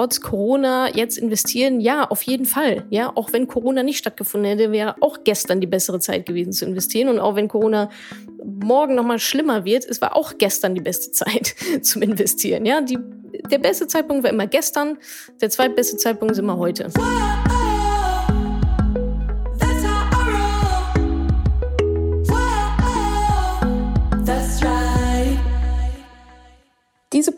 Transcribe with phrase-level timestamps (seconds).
[0.00, 1.78] trotz Corona jetzt investieren?
[1.78, 2.86] Ja, auf jeden Fall.
[2.88, 6.64] Ja, auch wenn Corona nicht stattgefunden hätte, wäre auch gestern die bessere Zeit gewesen zu
[6.64, 7.10] investieren.
[7.10, 7.90] Und auch wenn Corona
[8.42, 12.64] morgen noch mal schlimmer wird, es war auch gestern die beste Zeit zum Investieren.
[12.64, 12.98] Ja, die,
[13.50, 14.96] der beste Zeitpunkt war immer gestern,
[15.42, 16.90] der zweitbeste Zeitpunkt ist immer heute.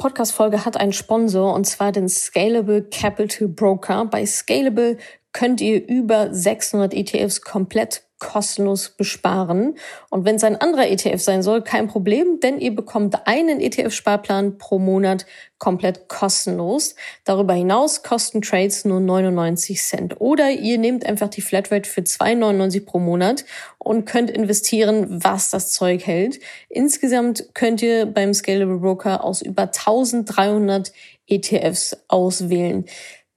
[0.03, 4.05] Podcast-Folge hat einen Sponsor und zwar den Scalable Capital Broker.
[4.07, 4.99] Bei Scalable
[5.33, 9.77] könnt ihr über 600 ETFs komplett kostenlos besparen.
[10.09, 14.59] Und wenn es ein anderer ETF sein soll, kein Problem, denn ihr bekommt einen ETF-Sparplan
[14.59, 15.27] pro Monat
[15.59, 16.95] komplett kostenlos.
[17.25, 20.21] Darüber hinaus kosten Trades nur 99 Cent.
[20.21, 23.45] Oder ihr nehmt einfach die Flatrate für 2,99 pro Monat
[23.79, 26.39] und könnt investieren, was das Zeug hält.
[26.69, 30.93] Insgesamt könnt ihr beim Scalable Broker aus über 1300
[31.27, 32.87] ETFs auswählen.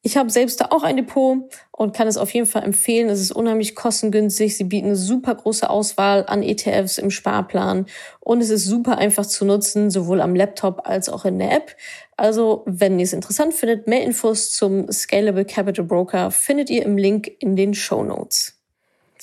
[0.08, 1.40] Ich habe selbst da auch ein Depot
[1.72, 3.09] und kann es auf jeden Fall empfehlen.
[3.09, 4.56] Es ist unheimlich kostengünstig.
[4.56, 7.88] Sie bieten eine super große Auswahl an ETFs im Sparplan
[8.20, 11.75] und es ist super einfach zu nutzen, sowohl am Laptop als auch in der App.
[12.17, 17.00] Also, wenn ihr es interessant findet, mehr Infos zum Scalable Capital Broker findet ihr im
[17.00, 18.55] Link in den Show Notes.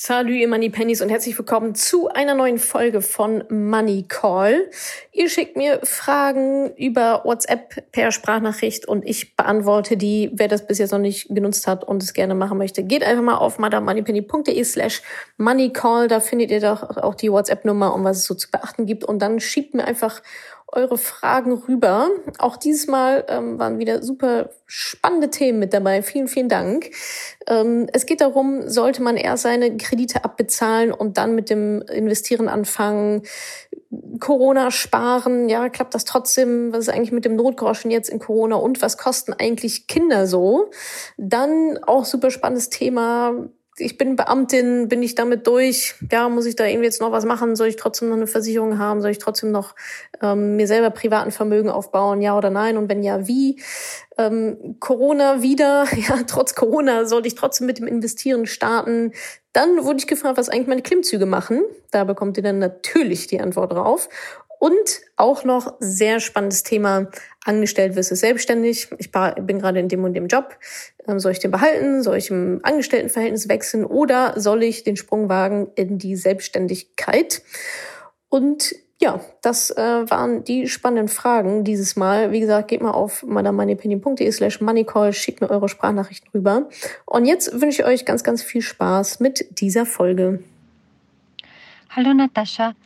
[0.05, 4.69] Salut, ihr Money Pennies und herzlich willkommen zu einer neuen Folge von Money Call.
[5.13, 10.33] Ihr schickt mir Fragen über WhatsApp per Sprachnachricht und ich beantworte die.
[10.33, 13.23] Wer das bis jetzt noch nicht genutzt hat und es gerne machen möchte, geht einfach
[13.23, 15.03] mal auf madamoneypenny.de slash
[15.37, 16.09] moneycall.
[16.09, 19.05] Da findet ihr doch auch die WhatsApp-Nummer und was es so zu beachten gibt.
[19.05, 20.21] Und dann schiebt mir einfach
[20.73, 22.09] eure Fragen rüber.
[22.39, 26.03] Auch dieses Mal ähm, waren wieder super spannende Themen mit dabei.
[26.03, 26.91] Vielen, vielen Dank.
[27.47, 32.49] Ähm, es geht darum, sollte man erst seine Kredite abbezahlen und dann mit dem Investieren
[32.49, 33.23] anfangen?
[34.19, 36.73] Corona sparen, ja, klappt das trotzdem?
[36.73, 40.71] Was ist eigentlich mit dem Notgroschen jetzt in Corona und was kosten eigentlich Kinder so?
[41.19, 43.35] Dann auch super spannendes Thema
[43.79, 45.95] ich bin Beamtin, bin ich damit durch?
[46.11, 47.57] Ja, muss ich da irgendwie jetzt noch was machen?
[47.57, 49.01] Soll ich trotzdem noch eine Versicherung haben?
[49.01, 49.75] Soll ich trotzdem noch
[50.21, 52.21] ähm, mir selber privaten Vermögen aufbauen?
[52.21, 52.77] Ja oder nein?
[52.77, 53.63] Und wenn ja, wie?
[54.19, 59.13] Ähm, Corona wieder, ja, trotz Corona sollte ich trotzdem mit dem Investieren starten.
[59.55, 61.63] Dann wurde ich gefragt, was eigentlich meine Klimmzüge machen.
[61.91, 64.09] Da bekommt ihr dann natürlich die Antwort drauf.
[64.63, 67.09] Und auch noch sehr spannendes Thema,
[67.45, 68.91] angestellt versus selbstständig.
[68.99, 70.57] Ich bin gerade in dem und dem Job.
[71.09, 72.05] Ähm, soll ich den behalten?
[72.05, 73.85] Soll ich im Angestelltenverhältnis wechseln?
[73.85, 77.43] Oder soll ich den Sprung wagen in die Selbstständigkeit?
[78.29, 82.31] Und ja, das äh, waren die spannenden Fragen dieses Mal.
[82.31, 86.69] Wie gesagt, geht mal auf madamoneypenny.de slash moneycall, schickt mir eure Sprachnachrichten rüber.
[87.05, 90.45] Und jetzt wünsche ich euch ganz, ganz viel Spaß mit dieser Folge.
[91.91, 92.77] Hallo Natascha.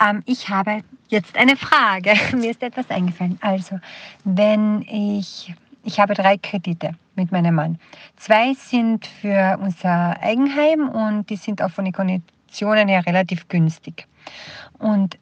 [0.00, 2.14] Ähm, ich habe jetzt eine Frage.
[2.36, 3.38] Mir ist etwas eingefallen.
[3.40, 3.78] Also,
[4.24, 5.54] wenn ich,
[5.84, 7.78] ich habe drei Kredite mit meinem Mann.
[8.16, 14.06] Zwei sind für unser Eigenheim und die sind auch von den Konditionen her relativ günstig.
[14.78, 15.18] Und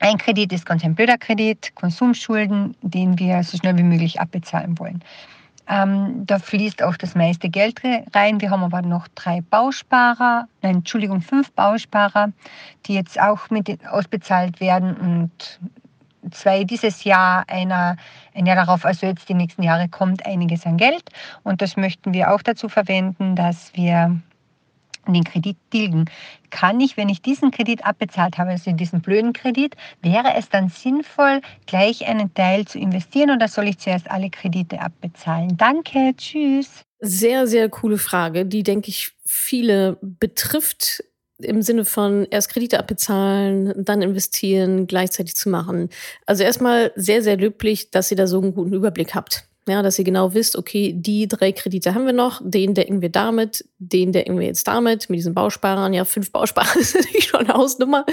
[0.00, 4.78] ein Kredit ist ganz ein blöder Kredit, Konsumschulden, den wir so schnell wie möglich abbezahlen
[4.78, 5.02] wollen.
[5.68, 7.82] Ähm, da fließt auch das meiste Geld
[8.14, 8.40] rein.
[8.40, 12.32] Wir haben aber noch drei Bausparer, nein, Entschuldigung, fünf Bausparer,
[12.86, 15.58] die jetzt auch mit ausbezahlt werden und
[16.30, 17.96] zwei dieses Jahr, einer
[18.34, 21.04] ein Jahr darauf, also jetzt die nächsten Jahre kommt einiges an Geld
[21.42, 24.20] und das möchten wir auch dazu verwenden, dass wir
[25.14, 26.06] den Kredit tilgen.
[26.50, 30.68] Kann ich, wenn ich diesen Kredit abbezahlt habe, also diesen blöden Kredit, wäre es dann
[30.68, 35.56] sinnvoll, gleich einen Teil zu investieren oder soll ich zuerst alle Kredite abbezahlen?
[35.56, 36.82] Danke, tschüss.
[37.00, 41.02] Sehr, sehr coole Frage, die, denke ich, viele betrifft
[41.38, 45.90] im Sinne von erst Kredite abbezahlen, dann investieren, gleichzeitig zu machen.
[46.24, 49.46] Also erstmal sehr, sehr löblich, dass ihr da so einen guten Überblick habt.
[49.68, 53.08] Ja, dass ihr genau wisst, okay, die drei Kredite haben wir noch, den decken wir
[53.08, 55.92] damit, den decken wir jetzt damit, mit diesen Bausparern.
[55.92, 58.06] Ja, fünf Bausparer ist natürlich schon eine Hausnummer,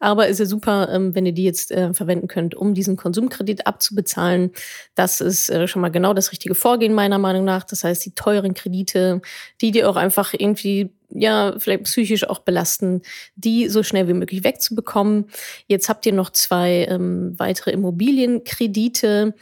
[0.00, 3.66] aber ist ja super, ähm, wenn ihr die jetzt äh, verwenden könnt, um diesen Konsumkredit
[3.66, 4.50] abzubezahlen.
[4.94, 7.64] Das ist äh, schon mal genau das richtige Vorgehen meiner Meinung nach.
[7.64, 9.22] Das heißt, die teuren Kredite,
[9.62, 13.02] die dir auch einfach irgendwie ja, vielleicht psychisch auch belasten,
[13.34, 15.26] die so schnell wie möglich wegzubekommen.
[15.66, 19.34] Jetzt habt ihr noch zwei ähm, weitere Immobilienkredite.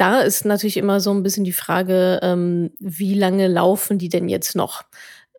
[0.00, 4.30] Da ist natürlich immer so ein bisschen die Frage, ähm, wie lange laufen die denn
[4.30, 4.82] jetzt noch?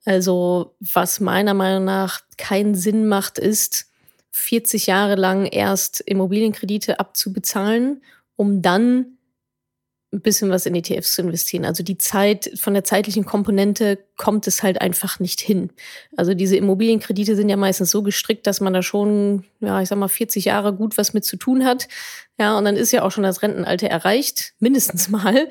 [0.05, 3.87] Also was meiner Meinung nach keinen Sinn macht, ist
[4.29, 8.03] 40 Jahre lang erst Immobilienkredite abzubezahlen,
[8.35, 9.17] um dann
[10.13, 11.63] ein bisschen was in ETFs zu investieren.
[11.63, 15.69] Also die Zeit, von der zeitlichen Komponente kommt es halt einfach nicht hin.
[16.17, 19.97] Also diese Immobilienkredite sind ja meistens so gestrickt, dass man da schon, ja, ich sag
[19.97, 21.87] mal, 40 Jahre gut was mit zu tun hat.
[22.37, 25.47] Ja, und dann ist ja auch schon das Rentenalter erreicht, mindestens mal.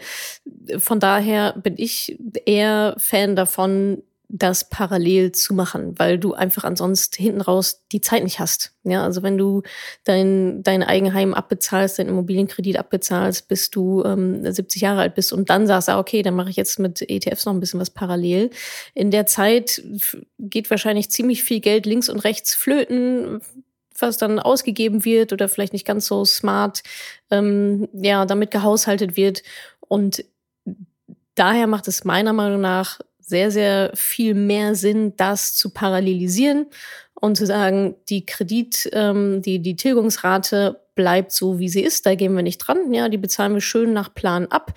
[0.79, 7.21] Von daher bin ich eher Fan davon, das parallel zu machen, weil du einfach ansonsten
[7.21, 8.73] hinten raus die Zeit nicht hast.
[8.85, 9.63] Ja, also wenn du
[10.05, 15.51] dein, dein Eigenheim abbezahlst, dein Immobilienkredit abbezahlst, bis du ähm, 70 Jahre alt bist und
[15.51, 18.51] dann sagst, ah, okay, dann mache ich jetzt mit ETFs noch ein bisschen was parallel.
[18.95, 19.83] In der Zeit
[20.39, 23.41] geht wahrscheinlich ziemlich viel Geld links und rechts flöten,
[23.99, 26.83] was dann ausgegeben wird oder vielleicht nicht ganz so smart,
[27.33, 29.43] ähm, ja, damit gehaushaltet wird.
[29.81, 30.25] Und
[31.35, 36.67] daher macht es meiner Meinung nach sehr, sehr viel mehr Sinn, das zu parallelisieren
[37.15, 42.15] und zu sagen, die Kredit, ähm, die, die Tilgungsrate bleibt so, wie sie ist, da
[42.15, 44.75] gehen wir nicht dran, ja, die bezahlen wir schön nach Plan ab.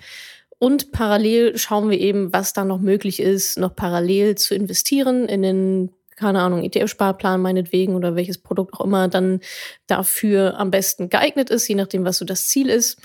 [0.58, 5.42] Und parallel schauen wir eben, was da noch möglich ist, noch parallel zu investieren in
[5.42, 9.40] den, keine Ahnung, ETF-Sparplan meinetwegen oder welches Produkt auch immer dann
[9.86, 12.98] dafür am besten geeignet ist, je nachdem, was so das Ziel ist.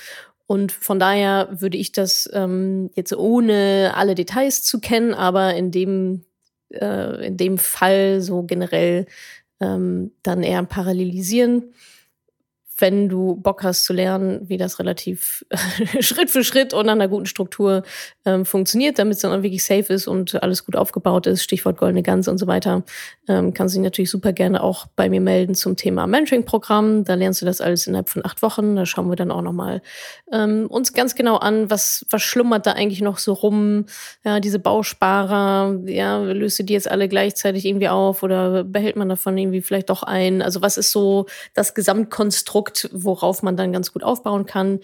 [0.51, 5.69] Und von daher würde ich das ähm, jetzt ohne alle Details zu kennen, aber in
[5.69, 6.25] dem,
[6.71, 9.05] äh, in dem Fall so generell
[9.59, 11.75] ähm, dann eher parallelisieren
[12.81, 15.45] wenn du Bock hast zu lernen, wie das relativ
[15.99, 17.83] Schritt für Schritt und an einer guten Struktur
[18.25, 21.77] ähm, funktioniert, damit es dann auch wirklich safe ist und alles gut aufgebaut ist, Stichwort
[21.77, 22.83] goldene Gans und so weiter,
[23.27, 27.03] ähm, kannst du dich natürlich super gerne auch bei mir melden zum Thema Mentoring-Programm.
[27.03, 28.75] Da lernst du das alles innerhalb von acht Wochen.
[28.75, 29.81] Da schauen wir dann auch nochmal
[30.31, 33.85] ähm, uns ganz genau an, was, was schlummert da eigentlich noch so rum.
[34.23, 39.09] Ja, diese Bausparer, ja, löst du die jetzt alle gleichzeitig irgendwie auf oder behält man
[39.09, 40.41] davon irgendwie vielleicht doch ein?
[40.41, 44.79] Also was ist so das Gesamtkonstrukt Produkt, worauf man dann ganz gut aufbauen kann.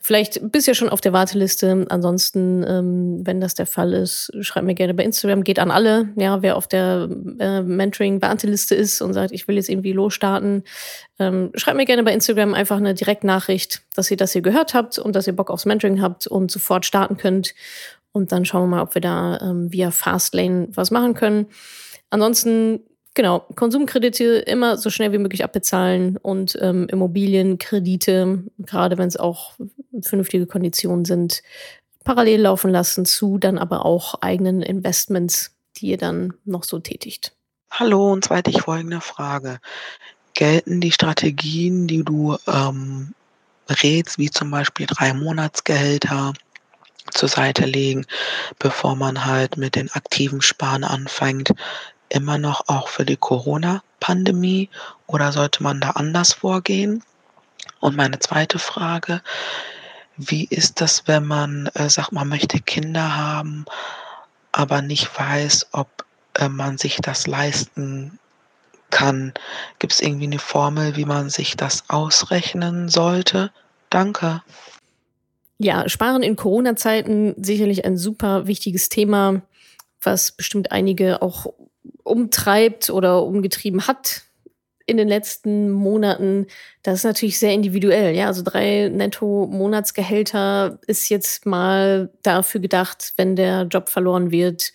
[0.00, 1.86] Vielleicht bist du ja schon auf der Warteliste.
[1.88, 5.44] Ansonsten, ähm, wenn das der Fall ist, schreib mir gerne bei Instagram.
[5.44, 6.10] Geht an alle.
[6.16, 7.08] Ja, wer auf der
[7.38, 10.64] äh, Mentoring-Warteliste ist und sagt, ich will jetzt irgendwie losstarten,
[11.18, 14.98] ähm, schreibt mir gerne bei Instagram einfach eine Direktnachricht, dass ihr das hier gehört habt
[14.98, 17.54] und dass ihr Bock aufs Mentoring habt und sofort starten könnt.
[18.12, 21.46] Und dann schauen wir mal, ob wir da ähm, via Fastlane was machen können.
[22.10, 22.80] Ansonsten
[23.14, 29.54] Genau, Konsumkredite immer so schnell wie möglich abbezahlen und ähm, Immobilienkredite, gerade wenn es auch
[30.02, 31.42] vernünftige Konditionen sind,
[32.02, 37.32] parallel laufen lassen zu dann aber auch eigenen Investments, die ihr dann noch so tätigt.
[37.70, 39.58] Hallo, und zweitens folgende Frage.
[40.34, 43.14] Gelten die Strategien, die du ähm,
[43.68, 46.32] rätst, wie zum Beispiel drei Monatsgehälter
[47.12, 48.06] zur Seite legen,
[48.58, 51.50] bevor man halt mit den aktiven Sparen anfängt,
[52.14, 54.70] immer noch auch für die Corona-Pandemie
[55.06, 57.02] oder sollte man da anders vorgehen?
[57.80, 59.20] Und meine zweite Frage,
[60.16, 63.64] wie ist das, wenn man äh, sagt, man möchte Kinder haben,
[64.52, 65.88] aber nicht weiß, ob
[66.34, 68.18] äh, man sich das leisten
[68.90, 69.32] kann?
[69.80, 73.50] Gibt es irgendwie eine Formel, wie man sich das ausrechnen sollte?
[73.90, 74.42] Danke.
[75.58, 79.42] Ja, Sparen in Corona-Zeiten sicherlich ein super wichtiges Thema,
[80.02, 81.46] was bestimmt einige auch
[82.04, 84.22] umtreibt oder umgetrieben hat
[84.86, 86.46] in den letzten Monaten,
[86.82, 88.14] das ist natürlich sehr individuell.
[88.14, 94.72] Ja, also drei Netto-Monatsgehälter ist jetzt mal dafür gedacht, wenn der Job verloren wird,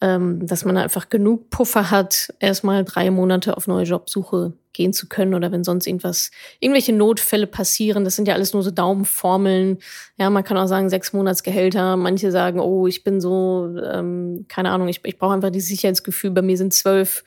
[0.00, 5.08] ähm, dass man einfach genug Puffer hat, erstmal drei Monate auf neue Jobsuche gehen zu
[5.08, 8.04] können oder wenn sonst irgendwas, irgendwelche Notfälle passieren.
[8.04, 9.78] Das sind ja alles nur so Daumenformeln.
[10.18, 11.96] Ja, man kann auch sagen sechs Monatsgehälter.
[11.96, 16.30] Manche sagen, oh, ich bin so, ähm, keine Ahnung, ich, ich brauche einfach dieses Sicherheitsgefühl.
[16.30, 17.24] Bei mir sind zwölf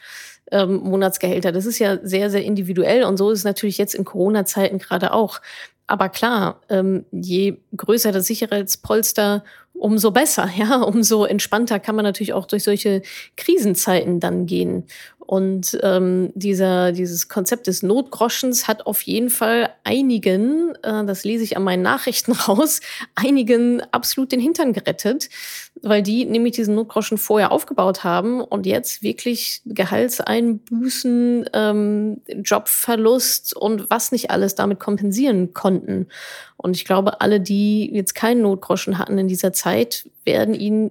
[0.51, 1.51] ähm, Monatsgehälter.
[1.51, 5.13] Das ist ja sehr, sehr individuell und so ist es natürlich jetzt in Corona-Zeiten gerade
[5.13, 5.41] auch.
[5.87, 12.33] Aber klar, ähm, je größer das Sicherheitspolster, umso besser, ja, umso entspannter kann man natürlich
[12.33, 13.01] auch durch solche
[13.37, 14.85] Krisenzeiten dann gehen.
[15.29, 21.43] Und ähm, dieser, dieses Konzept des Notgroschens hat auf jeden Fall einigen, äh, das lese
[21.43, 22.81] ich an meinen Nachrichten raus,
[23.13, 25.29] einigen absolut den Hintern gerettet,
[25.83, 33.87] weil die nämlich diesen Notgroschen vorher aufgebaut haben und jetzt wirklich Gehaltseinbußen, ähm, Jobverlust und
[33.91, 36.07] was nicht alles damit kompensieren konnten.
[36.57, 40.89] Und ich glaube, alle, die jetzt keinen Notgroschen hatten in dieser Zeit, werden ihn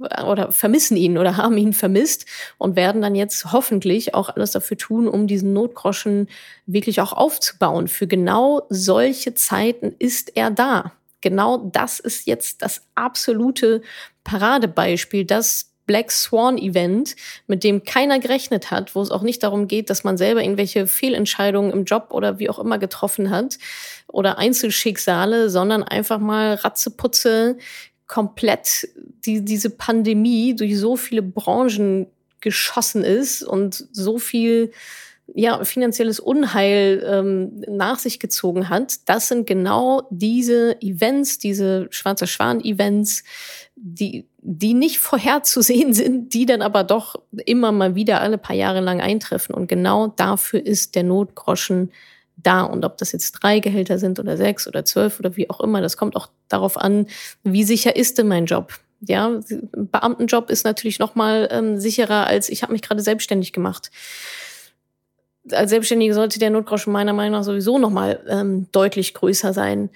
[0.00, 2.26] oder vermissen ihn oder haben ihn vermisst
[2.58, 6.28] und werden dann jetzt hoffentlich auch alles dafür tun, um diesen Notgroschen
[6.66, 7.88] wirklich auch aufzubauen.
[7.88, 10.92] Für genau solche Zeiten ist er da.
[11.20, 13.82] Genau das ist jetzt das absolute
[14.24, 17.16] Paradebeispiel, das Black Swan Event,
[17.48, 20.86] mit dem keiner gerechnet hat, wo es auch nicht darum geht, dass man selber irgendwelche
[20.86, 23.58] Fehlentscheidungen im Job oder wie auch immer getroffen hat
[24.06, 27.58] oder Einzelschicksale, sondern einfach mal Ratzeputze
[28.10, 28.88] komplett
[29.24, 32.08] die, diese Pandemie durch so viele Branchen
[32.40, 34.72] geschossen ist und so viel
[35.32, 42.26] ja, finanzielles Unheil ähm, nach sich gezogen hat, das sind genau diese Events, diese Schwarzer
[42.26, 43.22] Schwan-Events,
[43.76, 47.14] die, die nicht vorherzusehen sind, die dann aber doch
[47.46, 49.54] immer mal wieder alle paar Jahre lang eintreffen.
[49.54, 51.92] Und genau dafür ist der Notgroschen
[52.42, 52.62] da.
[52.62, 55.80] Und ob das jetzt drei Gehälter sind oder sechs oder zwölf oder wie auch immer,
[55.80, 57.06] das kommt auch darauf an,
[57.42, 58.72] wie sicher ist denn mein Job?
[59.00, 59.40] Ja,
[59.72, 63.90] Beamtenjob ist natürlich noch mal ähm, sicherer als ich habe mich gerade selbstständig gemacht
[65.52, 69.90] als Selbstständige sollte der Notgroschen meiner Meinung nach sowieso nochmal ähm, deutlich größer sein,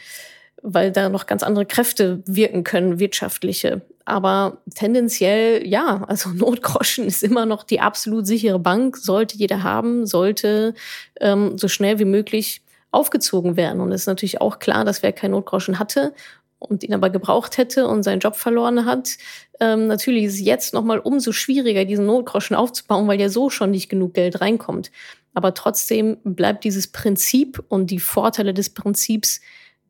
[0.63, 3.83] weil da noch ganz andere Kräfte wirken können, wirtschaftliche.
[4.05, 10.07] Aber tendenziell, ja, also Notgroschen ist immer noch die absolut sichere Bank, sollte jeder haben,
[10.07, 10.75] sollte
[11.21, 13.81] ähm, so schnell wie möglich aufgezogen werden.
[13.81, 16.15] Und es ist natürlich auch klar, dass wer kein Notgroschen hatte
[16.59, 19.17] und ihn aber gebraucht hätte und seinen Job verloren hat,
[19.61, 23.71] ähm, natürlich ist es jetzt nochmal umso schwieriger, diesen Notgroschen aufzubauen, weil ja so schon
[23.71, 24.91] nicht genug Geld reinkommt.
[25.35, 29.41] Aber trotzdem bleibt dieses Prinzip und die Vorteile des Prinzips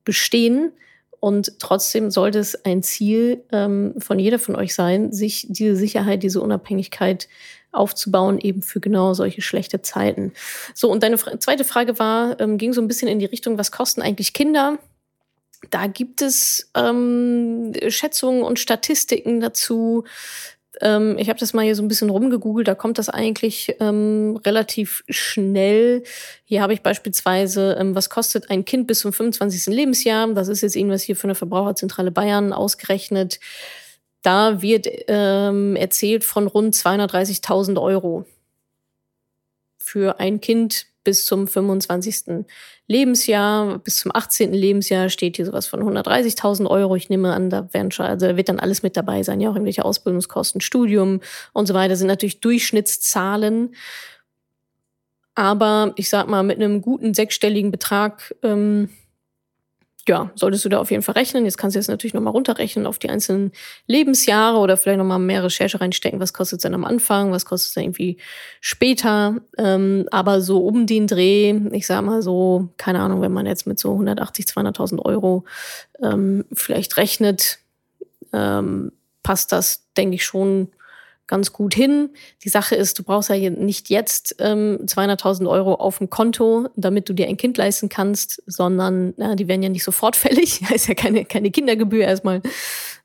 [0.05, 0.73] bestehen.
[1.25, 6.23] Und trotzdem sollte es ein Ziel ähm, von jeder von euch sein, sich diese Sicherheit,
[6.23, 7.31] diese Unabhängigkeit
[7.73, 10.35] aufzubauen, eben für genau solche schlechte Zeiten.
[10.75, 13.73] So, und deine zweite Frage war, ähm, ging so ein bisschen in die Richtung, was
[13.73, 14.79] kosten eigentlich Kinder?
[15.71, 20.05] Da gibt es ähm, Schätzungen und Statistiken dazu.
[20.81, 24.41] Ähm, ich habe das mal hier so ein bisschen rumgegoogelt, da kommt das eigentlich ähm,
[24.45, 26.03] relativ schnell.
[26.45, 29.75] Hier habe ich beispielsweise, ähm, was kostet ein Kind bis zum 25.
[29.75, 30.27] Lebensjahr?
[30.35, 33.41] Das ist jetzt irgendwas hier für eine Verbraucherzentrale Bayern ausgerechnet.
[34.23, 38.25] Da wird ähm, erzählt von rund 230.000 Euro
[39.77, 42.45] für ein Kind bis zum 25.
[42.87, 44.53] Lebensjahr, bis zum 18.
[44.53, 46.97] Lebensjahr steht hier sowas von 130.000 Euro.
[46.97, 49.51] Ich nehme an, da werden schon, also da wird dann alles mit dabei sein, ja
[49.51, 51.21] auch irgendwelche Ausbildungskosten, Studium
[51.53, 53.75] und so weiter, sind natürlich Durchschnittszahlen.
[55.35, 58.89] Aber ich sag mal, mit einem guten sechsstelligen Betrag ähm,
[60.09, 61.45] ja, solltest du da auf jeden Fall rechnen.
[61.45, 63.53] Jetzt kannst du jetzt natürlich nochmal runterrechnen auf die einzelnen
[63.87, 66.21] Lebensjahre oder vielleicht nochmal mehr Recherche reinstecken.
[66.21, 67.33] Was kostet es denn am Anfang?
[67.33, 68.19] Was kostet es denn irgendwie
[68.61, 69.37] später?
[69.57, 73.67] Ähm, aber so um den Dreh, ich sag mal so, keine Ahnung, wenn man jetzt
[73.67, 75.45] mit so 180, 200.000 Euro
[76.03, 77.59] ähm, vielleicht rechnet,
[78.33, 78.93] ähm,
[79.23, 80.69] passt das, denke ich, schon
[81.27, 82.11] ganz gut hin.
[82.43, 87.09] Die Sache ist, du brauchst ja nicht jetzt ähm, 200.000 Euro auf dem Konto, damit
[87.09, 90.61] du dir ein Kind leisten kannst, sondern na, die werden ja nicht sofort fällig.
[90.69, 92.43] Da ist ja keine, keine Kindergebühr erstmal,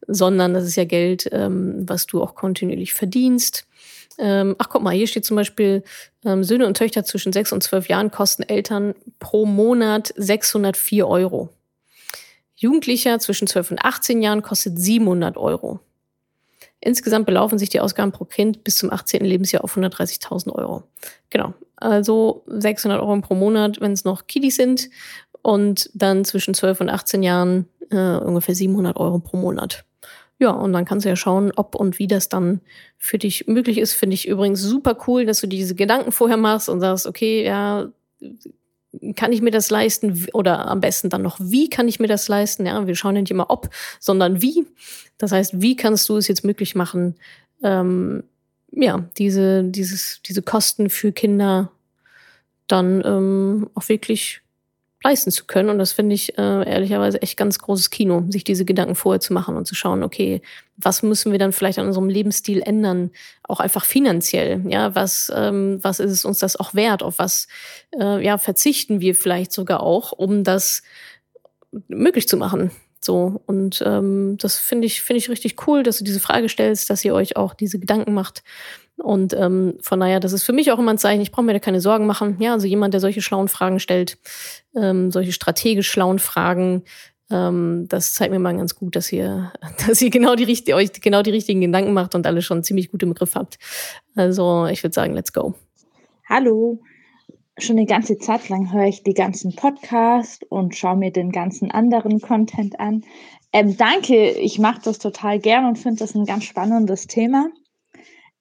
[0.07, 3.65] sondern das ist ja Geld, ähm, was du auch kontinuierlich verdienst.
[4.17, 5.83] Ähm, ach, guck mal, hier steht zum Beispiel,
[6.25, 11.49] ähm, Söhne und Töchter zwischen 6 und 12 Jahren kosten Eltern pro Monat 604 Euro.
[12.55, 15.79] Jugendlicher zwischen 12 und 18 Jahren kostet 700 Euro.
[16.81, 19.23] Insgesamt belaufen sich die Ausgaben pro Kind bis zum 18.
[19.23, 20.83] Lebensjahr auf 130.000 Euro.
[21.29, 21.53] Genau.
[21.75, 24.89] Also 600 Euro pro Monat, wenn es noch Kiddies sind.
[25.41, 29.85] Und dann zwischen 12 und 18 Jahren äh, ungefähr 700 Euro pro Monat.
[30.37, 32.61] Ja, und dann kannst du ja schauen, ob und wie das dann
[32.97, 33.93] für dich möglich ist.
[33.93, 37.89] Finde ich übrigens super cool, dass du diese Gedanken vorher machst und sagst, okay, ja,
[39.15, 42.27] kann ich mir das leisten oder am besten dann noch, wie kann ich mir das
[42.27, 42.65] leisten?
[42.65, 43.69] Ja, wir schauen nicht immer ob,
[43.99, 44.65] sondern wie.
[45.17, 47.15] Das heißt, wie kannst du es jetzt möglich machen,
[47.63, 48.23] ähm,
[48.71, 51.71] ja, diese, dieses, diese Kosten für Kinder
[52.67, 54.41] dann ähm, auch wirklich
[55.03, 55.69] leisten zu können.
[55.69, 59.33] Und das finde ich äh, ehrlicherweise echt ganz großes Kino, sich diese Gedanken vorher zu
[59.33, 60.41] machen und zu schauen, okay,
[60.77, 63.11] was müssen wir dann vielleicht an unserem Lebensstil ändern,
[63.43, 64.61] auch einfach finanziell.
[64.67, 67.03] Ja, was, ähm, was ist es uns das auch wert?
[67.03, 67.47] Auf was
[67.97, 70.83] äh, ja, verzichten wir vielleicht sogar auch, um das
[71.87, 72.71] möglich zu machen?
[73.01, 76.89] So, und ähm, das finde ich, finde ich richtig cool, dass du diese Frage stellst,
[76.89, 78.43] dass ihr euch auch diese Gedanken macht.
[79.01, 81.53] Und ähm, von daher, das ist für mich auch immer ein Zeichen, ich brauche mir
[81.53, 82.37] da keine Sorgen machen.
[82.39, 84.17] Ja, also jemand, der solche schlauen Fragen stellt,
[84.75, 86.83] ähm, solche strategisch schlauen Fragen,
[87.31, 89.53] ähm, das zeigt mir mal ganz gut, dass ihr,
[89.87, 93.03] dass ihr genau die, euch genau die richtigen Gedanken macht und alle schon ziemlich gut
[93.03, 93.57] im Griff habt.
[94.15, 95.53] Also ich würde sagen, let's go.
[96.27, 96.79] Hallo,
[97.57, 101.71] schon eine ganze Zeit lang höre ich die ganzen Podcasts und schaue mir den ganzen
[101.71, 103.03] anderen Content an.
[103.51, 107.49] Ähm, danke, ich mache das total gern und finde das ein ganz spannendes Thema.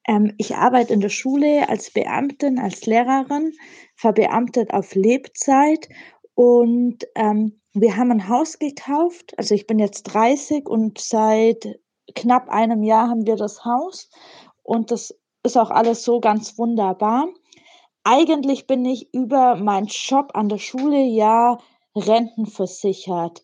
[0.08, 3.52] Ähm, ich arbeite in der Schule als Beamtin, als Lehrerin,
[3.94, 5.88] verbeamtet auf Lebzeit
[6.34, 9.34] und ähm, wir haben ein Haus gekauft.
[9.36, 11.78] Also ich bin jetzt 30 und seit
[12.14, 14.08] knapp einem Jahr haben wir das Haus
[14.62, 17.28] und das ist auch alles so ganz wunderbar.
[18.02, 21.58] Eigentlich bin ich über meinen Job an der Schule ja
[21.94, 23.42] rentenversichert.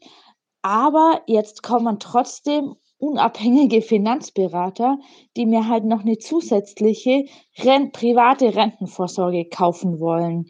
[0.63, 4.99] Aber jetzt kommen trotzdem unabhängige Finanzberater,
[5.37, 7.27] die mir halt noch eine zusätzliche
[7.59, 10.47] Rent private Rentenvorsorge kaufen wollen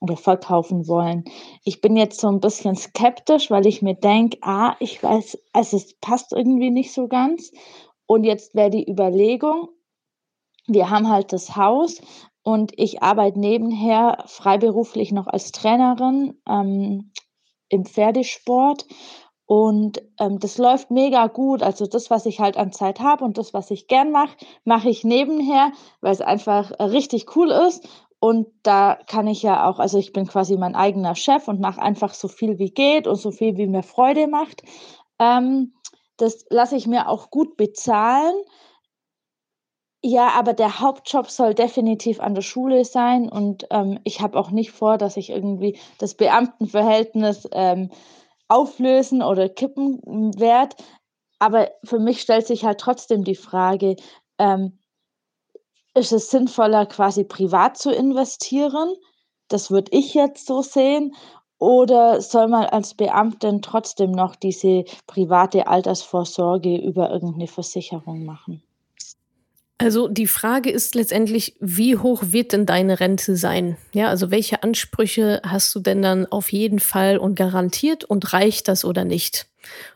[0.00, 1.24] oder verkaufen wollen.
[1.64, 5.76] Ich bin jetzt so ein bisschen skeptisch, weil ich mir denke, ah, ich weiß, also
[5.76, 7.52] es passt irgendwie nicht so ganz.
[8.06, 9.68] Und jetzt wäre die Überlegung,
[10.66, 12.00] wir haben halt das Haus
[12.42, 17.12] und ich arbeite nebenher freiberuflich noch als Trainerin ähm,
[17.68, 18.86] im Pferdesport.
[19.46, 21.62] Und ähm, das läuft mega gut.
[21.62, 24.88] Also das, was ich halt an Zeit habe und das, was ich gern mache, mache
[24.88, 27.86] ich nebenher, weil es einfach äh, richtig cool ist.
[28.20, 31.82] Und da kann ich ja auch, also ich bin quasi mein eigener Chef und mache
[31.82, 34.62] einfach so viel wie geht und so viel wie mir Freude macht.
[35.18, 35.74] Ähm,
[36.18, 38.34] das lasse ich mir auch gut bezahlen.
[40.04, 44.50] Ja, aber der Hauptjob soll definitiv an der Schule sein und ähm, ich habe auch
[44.50, 47.90] nicht vor, dass ich irgendwie das Beamtenverhältnis ähm,
[48.52, 50.00] auflösen oder kippen
[50.38, 50.76] werde.
[51.38, 53.96] Aber für mich stellt sich halt trotzdem die Frage,
[54.38, 54.78] ähm,
[55.94, 58.94] ist es sinnvoller, quasi privat zu investieren?
[59.48, 61.14] Das würde ich jetzt so sehen.
[61.58, 68.62] Oder soll man als Beamtin trotzdem noch diese private Altersvorsorge über irgendeine Versicherung machen?
[69.78, 73.76] Also die Frage ist letztendlich, wie hoch wird denn deine Rente sein?
[73.92, 78.68] Ja, also welche Ansprüche hast du denn dann auf jeden Fall und garantiert und reicht
[78.68, 79.46] das oder nicht?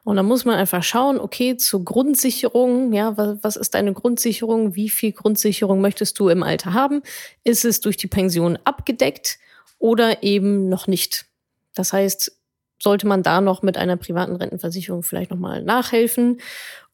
[0.05, 4.75] Und dann muss man einfach schauen, okay, zur Grundsicherung, ja, was, was ist deine Grundsicherung?
[4.75, 7.03] Wie viel Grundsicherung möchtest du im Alter haben?
[7.45, 9.39] Ist es durch die Pension abgedeckt
[9.79, 11.27] oder eben noch nicht?
[11.75, 12.33] Das heißt,
[12.81, 16.41] sollte man da noch mit einer privaten Rentenversicherung vielleicht nochmal nachhelfen.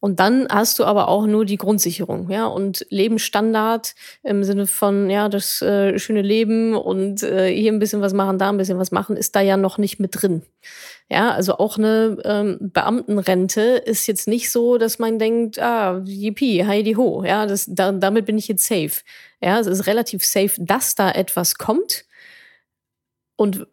[0.02, 3.94] Und dann hast du aber auch nur die Grundsicherung, ja, und Lebensstandard
[4.24, 8.36] im Sinne von, ja, das äh, schöne Leben und äh, hier ein bisschen was machen,
[8.36, 10.42] da ein bisschen was machen, ist da ja noch nicht mit drin.
[11.08, 16.66] Ja, also auch eine ähm, Beamtenrente ist jetzt nicht so, dass man denkt, ah, yippie,
[16.66, 19.04] Heidi ho, ja, das, da, damit bin ich jetzt safe.
[19.40, 22.06] Ja, es ist relativ safe, dass da etwas kommt
[23.36, 23.68] und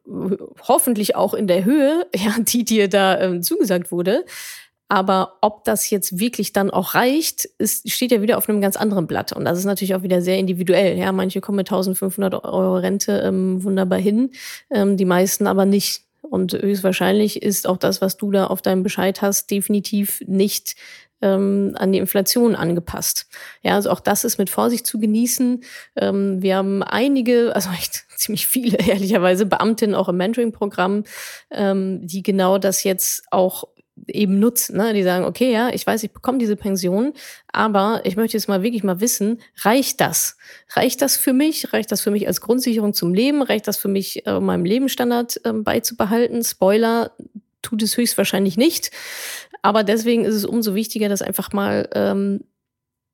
[0.68, 4.26] hoffentlich auch in der Höhe, ja, die dir da ähm, zugesagt wurde.
[4.90, 8.76] Aber ob das jetzt wirklich dann auch reicht, ist, steht ja wieder auf einem ganz
[8.76, 9.32] anderen Blatt.
[9.32, 10.98] Und das ist natürlich auch wieder sehr individuell.
[10.98, 14.32] Ja, manche kommen mit 1500 Euro Rente ähm, wunderbar hin,
[14.72, 16.06] ähm, die meisten aber nicht.
[16.22, 20.76] Und höchstwahrscheinlich ist auch das, was du da auf deinem Bescheid hast, definitiv nicht
[21.22, 23.28] ähm, an die Inflation angepasst.
[23.62, 25.64] Ja, also auch das ist mit Vorsicht zu genießen.
[25.98, 31.04] Ähm, wir haben einige, also echt ziemlich viele, ehrlicherweise, Beamtinnen auch im Mentoring-Programm,
[31.52, 33.68] ähm, die genau das jetzt auch
[34.08, 34.78] eben nutzen.
[34.78, 34.94] Ne?
[34.94, 37.14] Die sagen, okay, ja, ich weiß, ich bekomme diese Pension,
[37.52, 40.38] aber ich möchte jetzt mal wirklich mal wissen, reicht das?
[40.72, 41.74] Reicht das für mich?
[41.74, 43.42] Reicht das für mich als Grundsicherung zum Leben?
[43.42, 46.44] Reicht das für mich, äh, meinem Lebensstandard äh, beizubehalten?
[46.44, 47.12] Spoiler,
[47.62, 48.92] tut es höchstwahrscheinlich nicht.
[49.62, 52.42] Aber deswegen ist es umso wichtiger, das einfach mal ähm,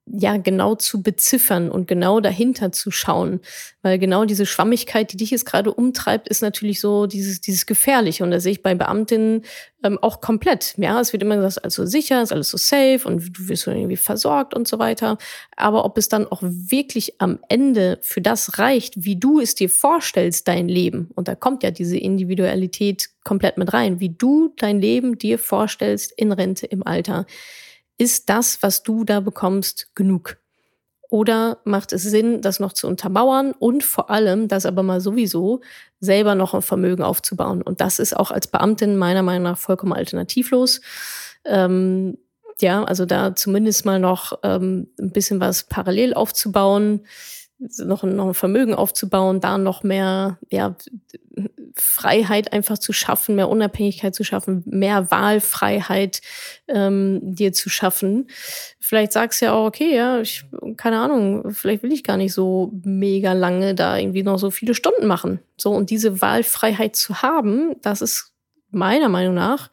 [0.06, 3.40] ja genau zu beziffern und genau dahinter zu schauen,
[3.82, 8.22] weil genau diese Schwammigkeit, die dich jetzt gerade umtreibt, ist natürlich so dieses dieses gefährliche
[8.22, 9.42] und das sehe ich bei Beamtinnen
[9.82, 10.74] ähm, auch komplett.
[10.76, 13.64] Ja, es wird immer gesagt, alles so sicher, ist alles so safe und du wirst
[13.64, 15.18] so irgendwie versorgt und so weiter.
[15.56, 19.68] Aber ob es dann auch wirklich am Ende für das reicht, wie du es dir
[19.68, 24.80] vorstellst, dein Leben, und da kommt ja diese Individualität komplett mit rein, wie du dein
[24.80, 27.26] Leben dir vorstellst in Rente im Alter
[27.98, 30.38] ist das, was du da bekommst, genug?
[31.08, 35.60] Oder macht es Sinn, das noch zu untermauern und vor allem, das aber mal sowieso,
[36.00, 37.62] selber noch ein Vermögen aufzubauen?
[37.62, 40.80] Und das ist auch als Beamtin meiner Meinung nach vollkommen alternativlos.
[41.44, 42.18] Ähm,
[42.60, 47.06] ja, also da zumindest mal noch ähm, ein bisschen was parallel aufzubauen,
[47.58, 50.76] noch, noch ein Vermögen aufzubauen, da noch mehr ja,
[51.74, 56.20] Freiheit einfach zu schaffen, mehr Unabhängigkeit zu schaffen, mehr Wahlfreiheit
[56.68, 58.28] ähm, dir zu schaffen.
[58.80, 60.44] Vielleicht sagst du ja auch, okay, ja, ich,
[60.76, 64.74] keine Ahnung, vielleicht will ich gar nicht so mega lange da irgendwie noch so viele
[64.74, 65.40] Stunden machen.
[65.56, 68.35] So, und diese Wahlfreiheit zu haben, das ist
[68.76, 69.70] meiner Meinung nach,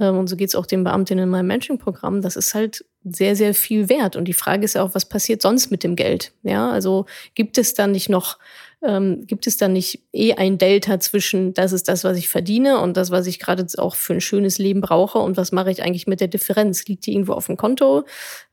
[0.00, 3.36] ähm, und so geht es auch den Beamtinnen in meinem Mentoring-Programm, das ist halt sehr,
[3.36, 4.16] sehr viel wert.
[4.16, 6.32] Und die Frage ist ja auch, was passiert sonst mit dem Geld?
[6.42, 8.38] Ja, also gibt es da nicht noch
[8.86, 12.80] ähm, gibt es dann nicht eh ein Delta zwischen, das ist das, was ich verdiene
[12.80, 15.82] und das, was ich gerade auch für ein schönes Leben brauche und was mache ich
[15.82, 16.86] eigentlich mit der Differenz?
[16.86, 18.04] Liegt die irgendwo auf dem Konto?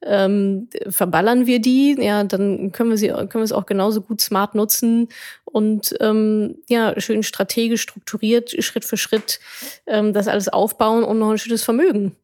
[0.02, 1.96] Ähm, verballern wir die?
[2.00, 5.10] Ja, dann können wir sie, können wir es auch genauso gut smart nutzen
[5.46, 9.39] und ähm, ja, schön strategisch strukturiert, Schritt für Schritt
[9.86, 12.15] ähm, das alles aufbauen und noch ein schönes Vermögen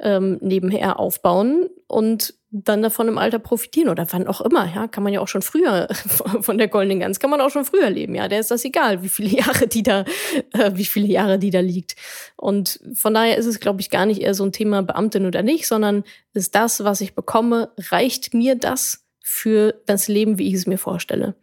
[0.00, 5.02] ähm, nebenher aufbauen und dann davon im Alter profitieren oder wann auch immer, ja, kann
[5.02, 5.88] man ja auch schon früher
[6.40, 9.02] von der goldenen Gans kann man auch schon früher leben, ja, der ist das egal,
[9.02, 10.04] wie viele Jahre die da,
[10.52, 11.96] äh, wie viele Jahre die da liegt.
[12.36, 15.42] Und von daher ist es, glaube ich, gar nicht eher so ein Thema Beamtin oder
[15.42, 20.54] nicht, sondern ist das, was ich bekomme, reicht mir das für das Leben, wie ich
[20.54, 21.34] es mir vorstelle?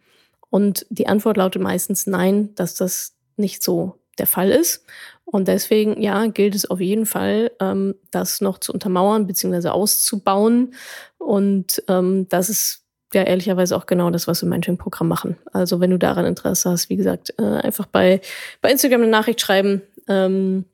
[0.50, 4.84] Und die Antwort lautet meistens nein, dass das nicht so der Fall ist.
[5.26, 9.68] Und deswegen, ja, gilt es auf jeden Fall, ähm, das noch zu untermauern bzw.
[9.68, 10.72] auszubauen.
[11.18, 15.36] Und ähm, das ist ja ehrlicherweise auch genau das, was wir im Mentoring-Programm machen.
[15.52, 18.20] Also wenn du daran Interesse hast, wie gesagt, äh, einfach bei,
[18.60, 19.82] bei Instagram eine Nachricht schreiben.
[20.08, 20.64] Ähm,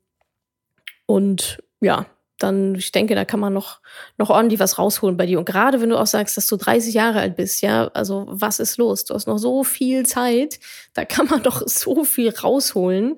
[1.06, 2.06] und ja,
[2.42, 3.80] dann, ich denke, da kann man noch,
[4.18, 5.38] noch ordentlich was rausholen bei dir.
[5.38, 8.58] Und gerade wenn du auch sagst, dass du 30 Jahre alt bist, ja, also was
[8.58, 9.04] ist los?
[9.04, 10.58] Du hast noch so viel Zeit,
[10.94, 13.16] da kann man doch so viel rausholen.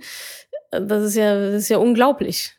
[0.81, 2.53] Das ist ja, das ist ja unglaublich.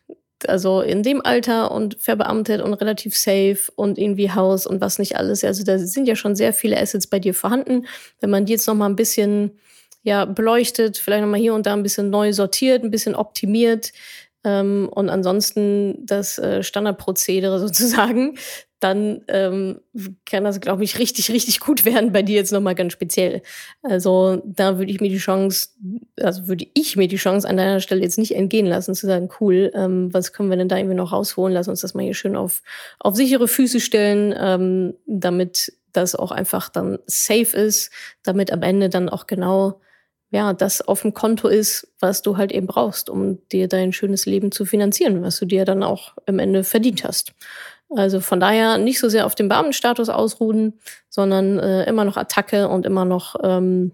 [0.47, 5.17] Also in dem Alter und verbeamtet und relativ safe und irgendwie Haus und was nicht
[5.17, 5.43] alles.
[5.43, 7.87] Also da sind ja schon sehr viele Assets bei dir vorhanden.
[8.19, 9.57] Wenn man die jetzt noch mal ein bisschen
[10.03, 13.91] ja, beleuchtet, vielleicht noch mal hier und da ein bisschen neu sortiert, ein bisschen optimiert,
[14.45, 18.37] ähm, und ansonsten das äh, Standardprozedere sozusagen,
[18.85, 19.81] dann ähm,
[20.27, 23.41] kann das, glaube ich, richtig, richtig gut werden bei dir jetzt nochmal ganz speziell.
[23.81, 25.69] Also da würde ich mir die Chance,
[26.21, 29.29] also würde ich mir die Chance an deiner Stelle jetzt nicht entgehen lassen, zu sagen,
[29.39, 31.55] cool, ähm, was können wir denn da irgendwie noch rausholen?
[31.55, 32.61] Lass uns das mal hier schön auf,
[32.99, 37.89] auf sichere Füße stellen, ähm, damit das auch einfach dann safe ist,
[38.21, 39.81] damit am Ende dann auch genau
[40.29, 44.25] ja, das auf dem Konto ist, was du halt eben brauchst, um dir dein schönes
[44.25, 47.33] Leben zu finanzieren, was du dir dann auch im Ende verdient hast.
[47.89, 50.73] Also von daher nicht so sehr auf dem Beamtenstatus ausruhen,
[51.09, 53.91] sondern äh, immer noch Attacke und immer noch ähm,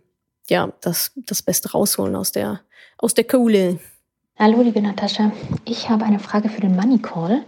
[0.49, 2.61] ja das, das Beste rausholen aus der
[2.97, 3.79] aus der Kohle.
[4.39, 5.31] Hallo, liebe Natascha.
[5.65, 7.43] Ich habe eine Frage für den Money Call.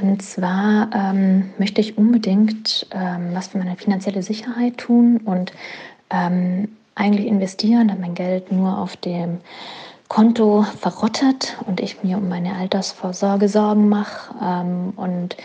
[0.00, 5.52] Und zwar ähm, möchte ich unbedingt ähm, was für meine finanzielle Sicherheit tun und
[6.10, 9.38] ähm, eigentlich investieren, da mein Geld nur auf dem
[10.08, 15.36] Konto verrottet und ich mir um meine Altersvorsorge Sorgen mache ähm, und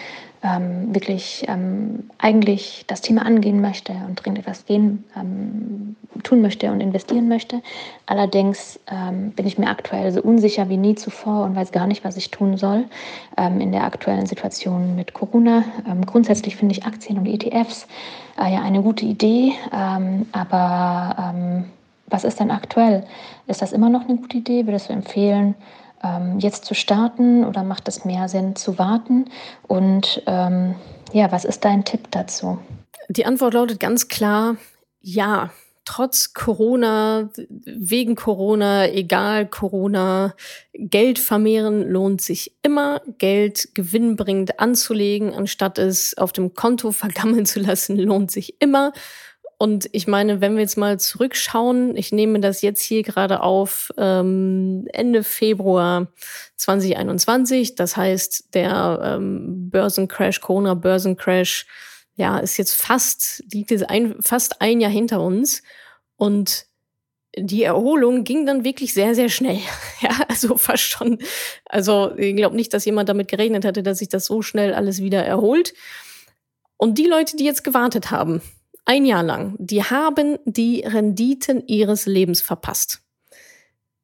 [0.44, 6.72] ähm, wirklich ähm, eigentlich das Thema angehen möchte und dringend etwas gehen, ähm, tun möchte
[6.72, 7.62] und investieren möchte.
[8.06, 12.04] Allerdings ähm, bin ich mir aktuell so unsicher wie nie zuvor und weiß gar nicht,
[12.04, 12.86] was ich tun soll
[13.38, 15.64] ähm, in der aktuellen Situation mit Corona.
[15.88, 17.88] Ähm, grundsätzlich finde ich Aktien und ETFs
[18.40, 19.54] äh, ja eine gute Idee,
[20.32, 21.34] aber
[22.10, 23.04] was ist denn aktuell?
[23.48, 24.66] Ist das immer noch eine gute Idee?
[24.66, 25.56] Würdest du empfehlen,
[26.04, 29.26] ähm, jetzt zu starten oder macht es mehr Sinn zu warten?
[29.68, 30.76] Und ähm,
[31.14, 32.60] ja, was ist dein Tipp dazu?
[33.10, 34.58] Die Antwort lautet ganz klar,
[35.02, 35.52] ja.
[35.86, 37.30] Trotz Corona,
[37.66, 40.36] wegen Corona, egal Corona,
[40.74, 43.02] Geld vermehren lohnt sich immer.
[43.20, 48.92] Geld gewinnbringend anzulegen, anstatt es auf dem Konto vergammeln zu lassen, lohnt sich immer.
[49.60, 53.92] Und ich meine, wenn wir jetzt mal zurückschauen, ich nehme das jetzt hier gerade auf
[53.98, 56.08] ähm, Ende Februar
[56.58, 57.74] 2021.
[57.74, 61.66] Das heißt, der ähm, Börsencrash, Corona-Börsencrash,
[62.16, 65.64] ja, ist jetzt fast, liegt jetzt ein, fast ein Jahr hinter uns.
[66.18, 66.66] Und
[67.36, 69.60] die Erholung ging dann wirklich sehr, sehr schnell.
[70.02, 71.18] Ja, also fast schon.
[71.66, 75.02] Also ich glaube nicht, dass jemand damit gerechnet hatte, dass sich das so schnell alles
[75.02, 75.74] wieder erholt.
[76.78, 78.44] Und die Leute, die jetzt gewartet haben,
[78.88, 83.02] ein Jahr lang, die haben die Renditen ihres Lebens verpasst.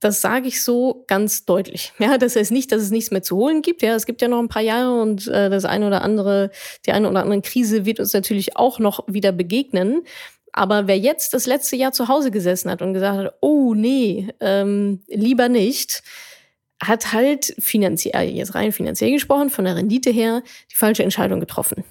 [0.01, 1.93] Das sage ich so ganz deutlich.
[1.97, 3.81] Ja, das heißt nicht, dass es nichts mehr zu holen gibt.
[3.81, 6.51] Ja, es gibt ja noch ein paar Jahre und äh, das eine oder andere,
[6.85, 10.03] die eine oder andere Krise wird uns natürlich auch noch wieder begegnen.
[10.51, 14.27] Aber wer jetzt das letzte Jahr zu Hause gesessen hat und gesagt hat, oh nee,
[14.41, 16.03] ähm, lieber nicht,
[16.83, 21.85] hat halt finanziell, jetzt rein finanziell gesprochen, von der Rendite her, die falsche Entscheidung getroffen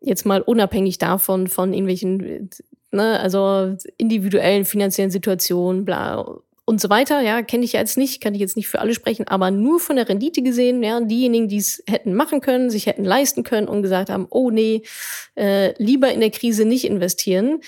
[0.00, 2.50] jetzt mal unabhängig davon, von irgendwelchen,
[2.90, 8.32] ne, also individuellen finanziellen Situationen, bla und so weiter, ja, kenne ich jetzt nicht, kann
[8.32, 11.56] ich jetzt nicht für alle sprechen, aber nur von der Rendite gesehen, ja, diejenigen, die
[11.56, 14.82] es hätten machen können, sich hätten leisten können und gesagt haben, oh nee,
[15.36, 17.60] äh, lieber in der Krise nicht investieren,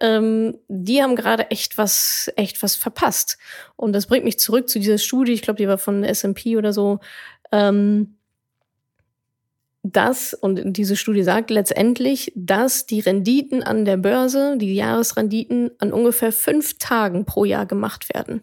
[0.00, 3.38] ähm, die haben gerade echt was, echt was verpasst.
[3.74, 6.72] Und das bringt mich zurück zu dieser Studie, ich glaube, die war von S&P oder
[6.72, 7.00] so,
[7.50, 8.13] ähm,
[9.86, 15.92] dass, und diese Studie sagt letztendlich, dass die Renditen an der Börse, die Jahresrenditen, an
[15.92, 18.42] ungefähr fünf Tagen pro Jahr gemacht werden.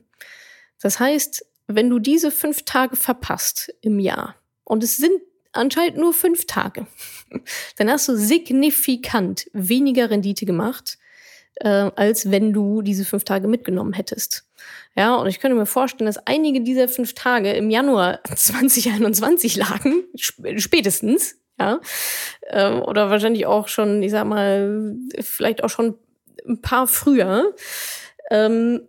[0.79, 5.19] Das heißt, wenn du diese fünf Tage verpasst im Jahr, und es sind
[5.51, 6.85] anscheinend nur fünf Tage,
[7.77, 10.99] dann hast du signifikant weniger Rendite gemacht,
[11.55, 14.45] äh, als wenn du diese fünf Tage mitgenommen hättest.
[14.95, 20.03] Ja, und ich könnte mir vorstellen, dass einige dieser fünf Tage im Januar 2021 lagen,
[20.15, 21.79] spätestens, ja.
[22.49, 25.97] Ähm, oder wahrscheinlich auch schon, ich sag mal, vielleicht auch schon
[26.47, 27.53] ein paar früher.
[28.29, 28.87] Ähm,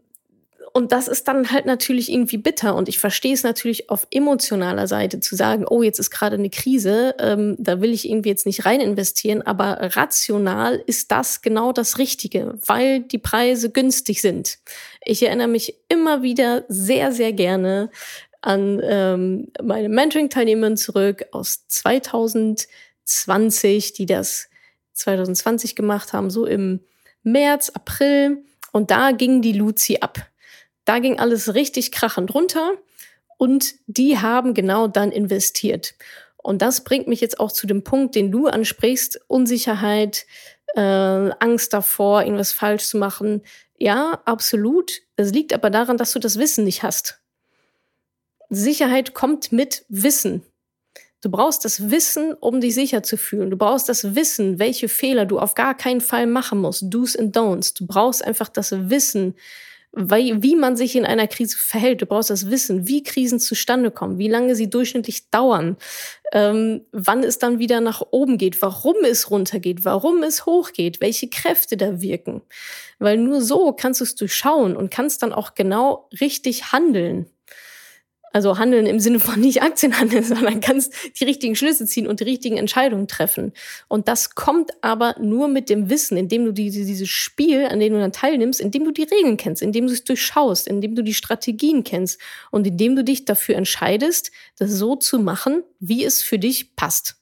[0.73, 2.75] und das ist dann halt natürlich irgendwie bitter.
[2.75, 6.49] Und ich verstehe es natürlich auf emotionaler Seite zu sagen, oh, jetzt ist gerade eine
[6.49, 9.43] Krise, ähm, da will ich irgendwie jetzt nicht rein investieren.
[9.43, 14.61] Aber rational ist das genau das Richtige, weil die Preise günstig sind.
[15.05, 17.91] Ich erinnere mich immer wieder sehr, sehr gerne
[18.41, 24.49] an ähm, meine Mentoring-Teilnehmer zurück aus 2020, die das
[24.95, 26.81] 2020 gemacht haben, so im
[27.23, 28.45] März, April.
[28.73, 30.32] Und da ging die Luzi ab.
[30.85, 32.73] Da ging alles richtig krachend runter
[33.39, 35.95] und die haben genau dann investiert.
[36.37, 40.27] Und das bringt mich jetzt auch zu dem Punkt, den du ansprichst, Unsicherheit,
[40.75, 43.43] äh, Angst davor, irgendwas falsch zu machen.
[43.79, 44.93] Ja, absolut.
[45.17, 47.21] Das liegt aber daran, dass du das Wissen nicht hast.
[48.49, 50.43] Sicherheit kommt mit Wissen.
[51.23, 53.51] Du brauchst das Wissen, um dich sicher zu fühlen.
[53.51, 56.85] Du brauchst das Wissen, welche Fehler du auf gar keinen Fall machen musst.
[56.87, 57.75] Do's and Don'ts.
[57.77, 59.37] Du brauchst einfach das Wissen,
[59.93, 62.01] weil, wie man sich in einer Krise verhält.
[62.01, 65.77] Du brauchst das Wissen, wie Krisen zustande kommen, wie lange sie durchschnittlich dauern,
[66.33, 71.29] ähm, wann es dann wieder nach oben geht, warum es runtergeht, warum es hochgeht, welche
[71.29, 72.41] Kräfte da wirken.
[72.99, 77.27] Weil nur so kannst du es durchschauen und kannst dann auch genau richtig handeln.
[78.33, 82.21] Also handeln im Sinne von nicht Aktien handeln, sondern kannst die richtigen Schlüsse ziehen und
[82.21, 83.53] die richtigen Entscheidungen treffen.
[83.89, 87.93] Und das kommt aber nur mit dem Wissen, indem du die, dieses Spiel, an dem
[87.93, 91.15] du dann teilnimmst, indem du die Regeln kennst, indem du es durchschaust, indem du die
[91.15, 96.39] Strategien kennst und indem du dich dafür entscheidest, das so zu machen, wie es für
[96.39, 97.22] dich passt.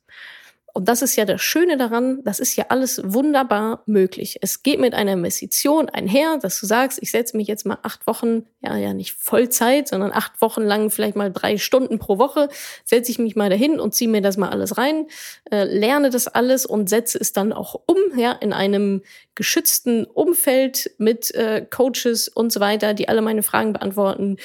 [0.72, 4.38] Und das ist ja das Schöne daran, das ist ja alles wunderbar möglich.
[4.40, 8.06] Es geht mit einer Investition einher, dass du sagst, ich setze mich jetzt mal acht
[8.06, 12.48] Wochen, ja, ja, nicht Vollzeit, sondern acht Wochen lang, vielleicht mal drei Stunden pro Woche,
[12.84, 15.06] setze ich mich mal dahin und ziehe mir das mal alles rein,
[15.50, 19.02] äh, lerne das alles und setze es dann auch um, ja, in einem
[19.34, 24.36] geschützten Umfeld mit äh, Coaches und so weiter, die alle meine Fragen beantworten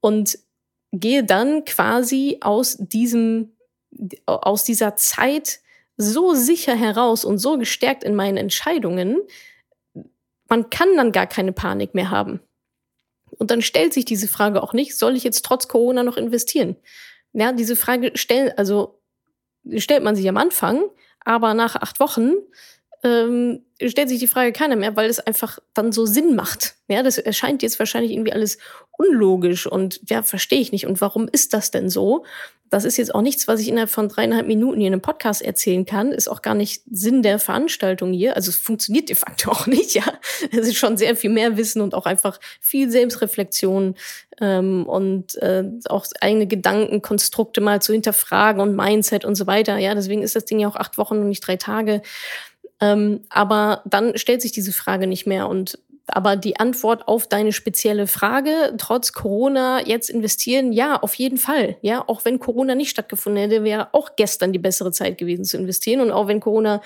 [0.00, 0.38] und
[0.92, 3.52] gehe dann quasi aus diesem
[4.26, 5.60] aus dieser Zeit
[5.96, 9.18] so sicher heraus und so gestärkt in meinen Entscheidungen,
[10.48, 12.40] man kann dann gar keine Panik mehr haben.
[13.38, 16.76] Und dann stellt sich diese Frage auch nicht, soll ich jetzt trotz Corona noch investieren?
[17.32, 19.00] Ja, diese Frage stellen, also
[19.76, 20.82] stellt man sich am Anfang,
[21.24, 22.32] aber nach acht Wochen
[23.02, 26.76] ähm, stellt sich die Frage keiner mehr, weil es einfach dann so Sinn macht.
[26.88, 28.58] Ja, das erscheint jetzt wahrscheinlich irgendwie alles
[28.92, 30.86] unlogisch und ja, verstehe ich nicht.
[30.86, 32.24] Und warum ist das denn so?
[32.72, 35.42] Das ist jetzt auch nichts, was ich innerhalb von dreieinhalb Minuten hier in einem Podcast
[35.42, 36.10] erzählen kann.
[36.10, 38.34] Ist auch gar nicht Sinn der Veranstaltung hier.
[38.34, 40.04] Also es funktioniert de facto auch nicht, ja.
[40.50, 43.94] Es ist schon sehr viel mehr Wissen und auch einfach viel Selbstreflexion
[44.40, 49.76] ähm, und äh, auch eigene Gedankenkonstrukte mal zu hinterfragen und Mindset und so weiter.
[49.76, 52.00] Ja, deswegen ist das Ding ja auch acht Wochen und nicht drei Tage.
[52.80, 57.52] Ähm, aber dann stellt sich diese Frage nicht mehr und aber die Antwort auf deine
[57.52, 61.76] spezielle Frage, trotz Corona jetzt investieren, ja, auf jeden Fall.
[61.80, 65.56] Ja, auch wenn Corona nicht stattgefunden hätte, wäre auch gestern die bessere Zeit gewesen zu
[65.56, 66.00] investieren.
[66.00, 66.82] Und auch wenn Corona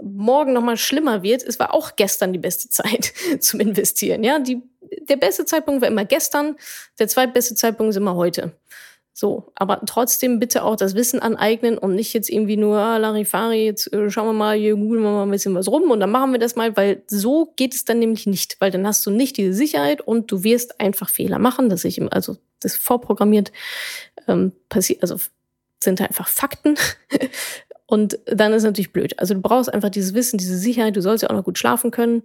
[0.00, 4.22] morgen nochmal schlimmer wird, es war auch gestern die beste Zeit zum Investieren.
[4.22, 4.62] Ja, die,
[5.08, 6.56] der beste Zeitpunkt war immer gestern,
[6.98, 8.52] der zweitbeste Zeitpunkt ist immer heute.
[9.20, 13.64] So, aber trotzdem bitte auch das Wissen aneignen und nicht jetzt irgendwie nur, ah, Larifari,
[13.64, 16.12] jetzt äh, schauen wir mal, hier googeln wir mal ein bisschen was rum und dann
[16.12, 19.10] machen wir das mal, weil so geht es dann nämlich nicht, weil dann hast du
[19.10, 23.50] nicht diese Sicherheit und du wirst einfach Fehler machen, dass ich, also das vorprogrammiert
[24.28, 25.16] ähm, passiert, also
[25.82, 26.76] sind einfach Fakten.
[27.90, 29.18] Und dann ist es natürlich blöd.
[29.18, 30.94] Also du brauchst einfach dieses Wissen, diese Sicherheit.
[30.94, 32.22] Du sollst ja auch noch gut schlafen können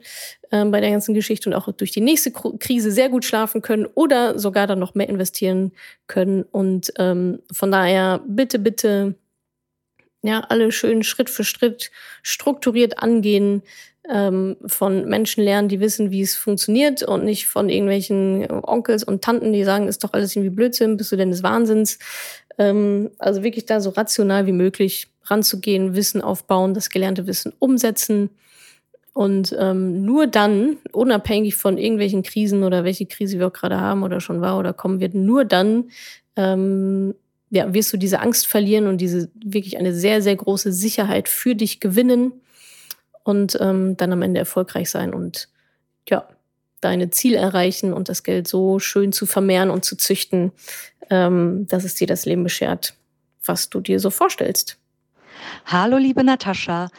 [0.52, 3.86] ähm, bei der ganzen Geschichte und auch durch die nächste Krise sehr gut schlafen können
[3.86, 5.72] oder sogar dann noch mehr investieren
[6.08, 6.44] können.
[6.44, 9.16] Und ähm, von daher bitte, bitte,
[10.22, 11.92] ja, alle schön Schritt für Schritt
[12.24, 13.64] strukturiert angehen,
[14.10, 19.24] ähm, von Menschen lernen, die wissen, wie es funktioniert und nicht von irgendwelchen Onkels und
[19.24, 22.00] Tanten, die sagen, ist doch alles irgendwie Blödsinn, bist du denn des Wahnsinns.
[22.58, 28.30] Ähm, also wirklich da so rational wie möglich ranzugehen, Wissen aufbauen, das gelernte Wissen umsetzen.
[29.14, 34.04] Und ähm, nur dann, unabhängig von irgendwelchen Krisen oder welche Krise wir auch gerade haben
[34.04, 35.90] oder schon war oder kommen wird, nur dann
[36.36, 37.14] ähm,
[37.52, 41.54] ja, wirst du diese Angst verlieren und diese wirklich eine sehr, sehr große Sicherheit für
[41.54, 42.34] dich gewinnen
[43.24, 45.50] und ähm, dann am Ende erfolgreich sein und
[46.10, 46.28] ja,
[46.82, 50.52] deine Ziel erreichen und das Geld so schön zu vermehren und zu züchten,
[51.12, 52.96] ähm, dass es dir das Leben beschert,
[53.46, 54.80] was du dir so vorstellst.
[55.66, 56.90] Hallo, liebe Natascha.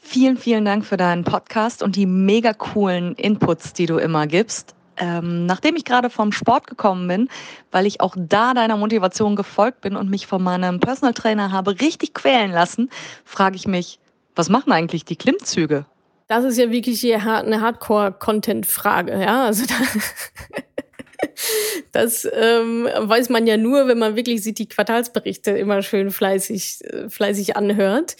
[0.00, 4.74] Vielen, vielen Dank für deinen Podcast und die mega coolen Inputs, die du immer gibst.
[4.98, 7.28] ähm, nachdem ich gerade vom Sport gekommen bin,
[7.70, 11.80] weil ich auch da deiner Motivation gefolgt bin und mich von meinem Personal Trainer habe
[11.80, 12.90] richtig quälen lassen,
[13.24, 13.98] frage ich mich,
[14.34, 15.86] was machen eigentlich die Klimmzüge?
[16.28, 19.44] Das ist ja wirklich eine Hardcore-Content-Frage, ja.
[19.44, 19.74] Also da
[21.92, 26.84] Das ähm, weiß man ja nur, wenn man wirklich sich die Quartalsberichte immer schön fleißig,
[26.84, 28.16] äh, fleißig anhört.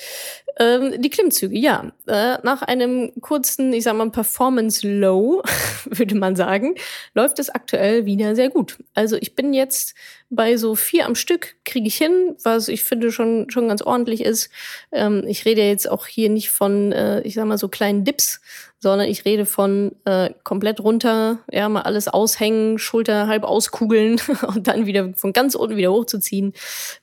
[0.58, 1.92] Ähm, die Klimmzüge, ja.
[2.06, 5.42] Äh, nach einem kurzen, ich sag mal, Performance Low,
[5.84, 6.74] würde man sagen,
[7.14, 8.78] läuft es aktuell wieder sehr gut.
[8.94, 9.94] Also ich bin jetzt
[10.30, 14.24] bei so vier am Stück, kriege ich hin, was ich finde schon, schon ganz ordentlich
[14.24, 14.50] ist.
[14.92, 18.40] Ähm, ich rede jetzt auch hier nicht von, äh, ich sag mal, so kleinen Dips,
[18.78, 24.66] sondern ich rede von äh, komplett runter, ja, mal alles aushängen, Schulter halb auskugeln und
[24.66, 26.52] dann wieder von ganz unten wieder hochzuziehen.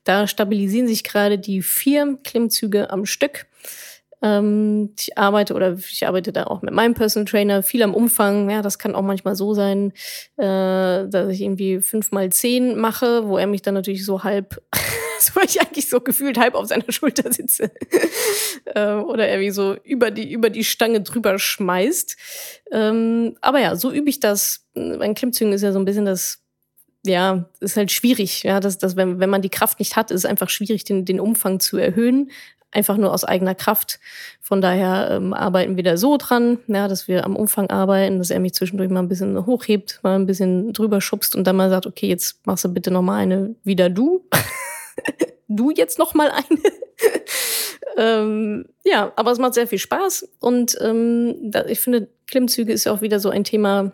[0.03, 3.45] Da stabilisieren sich gerade die vier Klimmzüge am Stück.
[4.23, 8.49] Ähm, ich arbeite oder ich arbeite da auch mit meinem Personal Trainer viel am Umfang.
[8.49, 9.91] Ja, das kann auch manchmal so sein,
[10.37, 14.61] äh, dass ich irgendwie fünf mal zehn mache, wo er mich dann natürlich so halb
[15.33, 17.71] so weil ich eigentlich so gefühlt halb auf seiner Schulter sitze.
[18.65, 22.17] äh, oder irgendwie so über die, über die Stange drüber schmeißt.
[22.71, 24.65] Ähm, aber ja, so übe ich das.
[24.73, 26.43] Bei Klimmzügen ist ja so ein bisschen das
[27.05, 28.43] ja, ist halt schwierig.
[28.43, 31.05] Ja, dass, dass wenn, wenn man die Kraft nicht hat, ist es einfach schwierig, den,
[31.05, 32.31] den Umfang zu erhöhen.
[32.71, 33.99] Einfach nur aus eigener Kraft.
[34.41, 38.31] Von daher ähm, arbeiten wir da so dran, ja, dass wir am Umfang arbeiten, dass
[38.31, 41.69] er mich zwischendurch mal ein bisschen hochhebt, mal ein bisschen drüber schubst und dann mal
[41.69, 44.27] sagt, okay, jetzt machst du bitte noch mal eine wieder du.
[45.47, 46.61] du jetzt noch mal eine.
[47.97, 52.85] ähm, ja, aber es macht sehr viel Spaß und ähm, da, ich finde, Klimmzüge ist
[52.85, 53.91] ja auch wieder so ein Thema,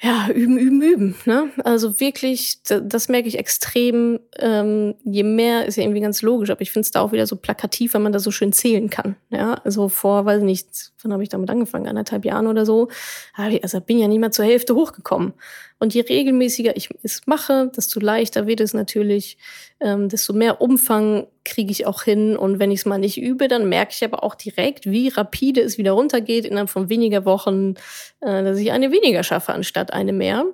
[0.00, 1.14] ja, üben, üben, üben.
[1.24, 1.50] Ne?
[1.64, 4.20] Also wirklich, das, merke ich extrem.
[4.38, 7.26] Ähm, je mehr ist ja irgendwie ganz logisch, aber ich finde es da auch wieder
[7.26, 9.16] so plakativ, wenn man da so schön zählen kann.
[9.30, 11.88] Ja, also vor, weiß nicht, wann habe ich damit angefangen?
[11.88, 12.88] Anderthalb Jahren oder so.
[13.34, 15.32] Also bin ja nicht mal zur Hälfte hochgekommen.
[15.80, 19.36] Und je regelmäßiger ich es mache, desto leichter wird es natürlich,
[19.80, 22.36] ähm, desto mehr Umfang kriege ich auch hin.
[22.36, 25.60] Und wenn ich es mal nicht übe, dann merke ich aber auch direkt, wie rapide
[25.60, 27.74] es wieder runtergeht innerhalb von weniger Wochen,
[28.20, 30.44] äh, dass ich eine weniger schaffe anstatt eine mehr.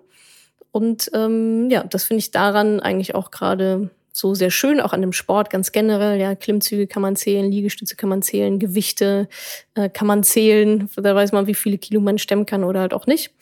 [0.70, 5.00] Und ähm, ja, das finde ich daran eigentlich auch gerade so sehr schön, auch an
[5.00, 6.20] dem Sport ganz generell.
[6.20, 9.28] Ja, Klimmzüge kann man zählen, Liegestütze kann man zählen, Gewichte
[9.74, 10.88] äh, kann man zählen.
[10.96, 13.32] Da weiß man, wie viele Kilo man stemmen kann oder halt auch nicht.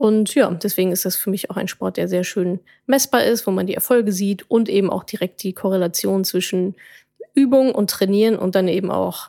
[0.00, 3.46] Und ja, deswegen ist das für mich auch ein Sport, der sehr schön messbar ist,
[3.46, 6.74] wo man die Erfolge sieht und eben auch direkt die Korrelation zwischen
[7.34, 9.28] Übung und Trainieren und dann eben auch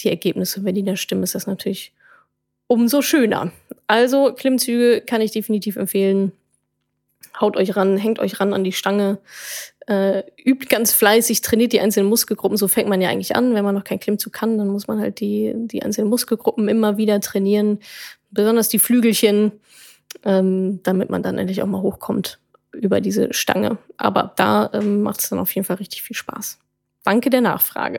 [0.00, 0.64] die Ergebnisse.
[0.64, 1.94] Wenn die da stimmen, ist das natürlich
[2.66, 3.52] umso schöner.
[3.86, 6.32] Also Klimmzüge kann ich definitiv empfehlen.
[7.40, 9.16] Haut euch ran, hängt euch ran an die Stange,
[9.86, 12.58] äh, übt ganz fleißig, trainiert die einzelnen Muskelgruppen.
[12.58, 13.54] So fängt man ja eigentlich an.
[13.54, 16.98] Wenn man noch kein Klimmzug kann, dann muss man halt die, die einzelnen Muskelgruppen immer
[16.98, 17.78] wieder trainieren.
[18.30, 19.52] Besonders die Flügelchen
[20.24, 22.38] ähm, damit man dann endlich auch mal hochkommt
[22.72, 23.78] über diese Stange.
[23.96, 26.58] Aber da ähm, macht es dann auf jeden Fall richtig viel Spaß.
[27.04, 27.98] Danke der Nachfrage.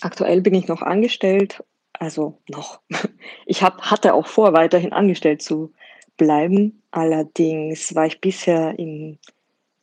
[0.00, 2.80] Aktuell bin ich noch angestellt, also noch.
[3.48, 5.72] Ich hab, hatte auch vor, weiterhin angestellt zu
[6.16, 6.82] bleiben.
[6.90, 9.18] Allerdings war ich bisher im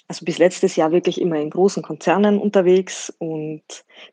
[0.07, 3.63] also bis letztes Jahr wirklich immer in großen Konzernen unterwegs und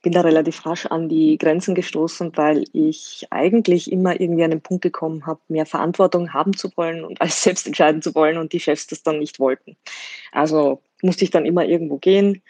[0.03, 4.61] bin da relativ rasch an die Grenzen gestoßen, weil ich eigentlich immer irgendwie an den
[4.61, 8.53] Punkt gekommen habe, mehr Verantwortung haben zu wollen und alles selbst entscheiden zu wollen und
[8.53, 9.76] die Chefs das dann nicht wollten.
[10.33, 12.42] Also musste ich dann immer irgendwo gehen.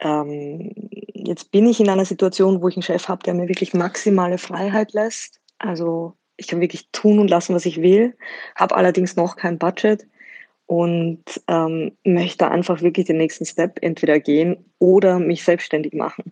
[0.00, 0.72] Ähm,
[1.12, 4.38] jetzt bin ich in einer Situation, wo ich einen Chef habe, der mir wirklich maximale
[4.38, 5.40] Freiheit lässt.
[5.58, 8.16] Also ich kann wirklich tun und lassen, was ich will,
[8.56, 10.06] habe allerdings noch kein Budget
[10.70, 16.30] und ähm, möchte einfach wirklich den nächsten Step entweder gehen oder mich selbstständig machen,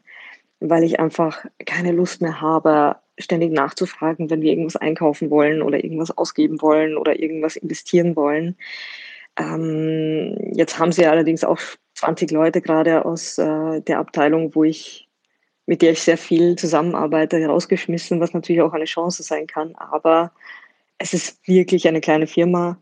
[0.61, 5.83] weil ich einfach keine Lust mehr habe, ständig nachzufragen, wenn wir irgendwas einkaufen wollen oder
[5.83, 8.55] irgendwas ausgeben wollen oder irgendwas investieren wollen.
[9.37, 11.59] Ähm, jetzt haben sie allerdings auch
[11.95, 15.09] 20 Leute gerade aus äh, der Abteilung, wo ich
[15.67, 19.75] mit der ich sehr viel zusammenarbeite, rausgeschmissen, was natürlich auch eine Chance sein kann.
[19.75, 20.31] Aber
[20.99, 22.79] es ist wirklich eine kleine Firma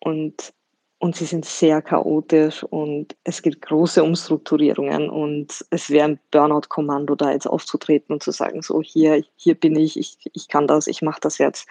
[0.00, 0.52] und
[0.98, 7.14] und sie sind sehr chaotisch und es gibt große Umstrukturierungen und es wäre ein Burnout-Kommando,
[7.14, 10.86] da jetzt aufzutreten und zu sagen, so hier, hier bin ich, ich, ich kann das,
[10.86, 11.68] ich mache das jetzt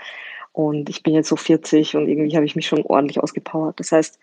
[0.52, 3.80] und ich bin jetzt so 40 und irgendwie habe ich mich schon ordentlich ausgepowert.
[3.80, 4.20] Das heißt,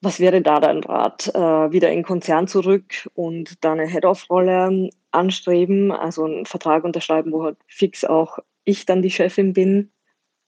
[0.00, 1.28] was wäre da dein Rat?
[1.34, 7.44] Äh, wieder in Konzern zurück und da eine Head-Off-Rolle anstreben, also einen Vertrag unterschreiben, wo
[7.44, 9.90] halt fix auch ich dann die Chefin bin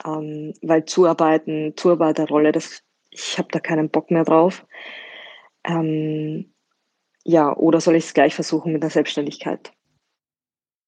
[0.04, 4.66] ähm, weil Zuarbeiten, Zuarbeiterrolle, das, ich habe da keinen Bock mehr drauf.
[5.64, 6.52] Ähm,
[7.24, 9.72] ja, oder soll ich es gleich versuchen mit der Selbstständigkeit?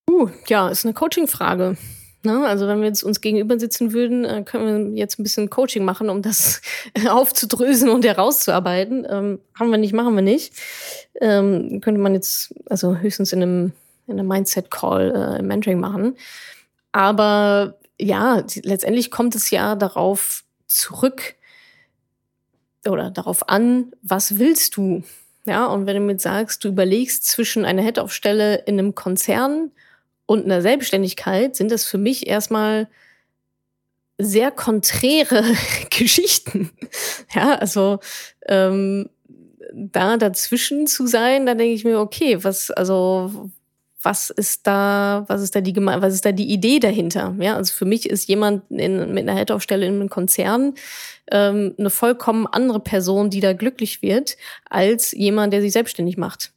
[0.08, 1.76] Uh, ja, ist eine Coaching-Frage.
[2.22, 2.46] Ne?
[2.46, 5.84] Also wenn wir jetzt uns gegenüber sitzen würden, äh, können wir jetzt ein bisschen Coaching
[5.84, 6.60] machen, um das
[7.08, 9.06] aufzudrösen und herauszuarbeiten.
[9.08, 10.54] Ähm, haben wir nicht, machen wir nicht.
[11.20, 13.72] Ähm, könnte man jetzt also höchstens in einem,
[14.06, 16.16] in einem Mindset-Call äh, Mentoring machen.
[16.92, 21.34] Aber ja, letztendlich kommt es ja darauf zurück
[22.86, 25.02] oder darauf an, was willst du?
[25.46, 29.70] Ja, und wenn du mir sagst, du überlegst zwischen einer Head-Off-Stelle in einem Konzern
[30.26, 32.88] und einer Selbstständigkeit, sind das für mich erstmal
[34.18, 35.44] sehr konträre
[35.90, 36.70] Geschichten.
[37.34, 38.00] Ja, also
[38.46, 39.08] ähm,
[39.72, 43.50] da dazwischen zu sein, da denke ich mir, okay, was, also
[44.02, 47.34] was ist da, was ist da die was ist da die Idee dahinter?
[47.38, 50.74] Ja, also für mich ist jemand in, mit einer Head-Off-Stelle in einem Konzern
[51.30, 54.36] ähm, eine vollkommen andere Person, die da glücklich wird,
[54.68, 56.52] als jemand, der sich selbstständig macht.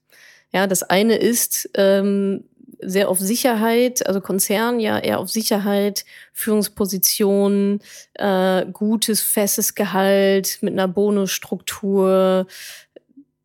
[0.54, 2.44] Ja, das eine ist ähm,
[2.86, 7.82] sehr auf Sicherheit, also Konzern ja eher auf Sicherheit, Führungspositionen,
[8.16, 12.48] äh, gutes, festes Gehalt mit einer Bonusstruktur,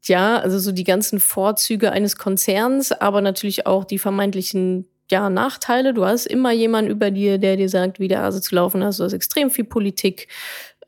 [0.09, 5.95] ja, also so die ganzen Vorzüge eines Konzerns, aber natürlich auch die vermeintlichen ja, Nachteile.
[5.95, 9.01] Du hast immer jemanden über dir, der dir sagt, wie der Hase zu laufen hast.
[9.01, 10.29] Du hast extrem viel Politik.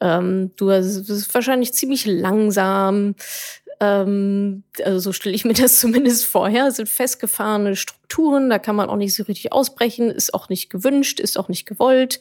[0.00, 3.14] Ähm, du hast, bist wahrscheinlich ziemlich langsam.
[3.80, 6.66] Ähm, also so stelle ich mir das zumindest vorher.
[6.66, 10.68] Es sind festgefahrene Strukturen, da kann man auch nicht so richtig ausbrechen, ist auch nicht
[10.68, 12.20] gewünscht, ist auch nicht gewollt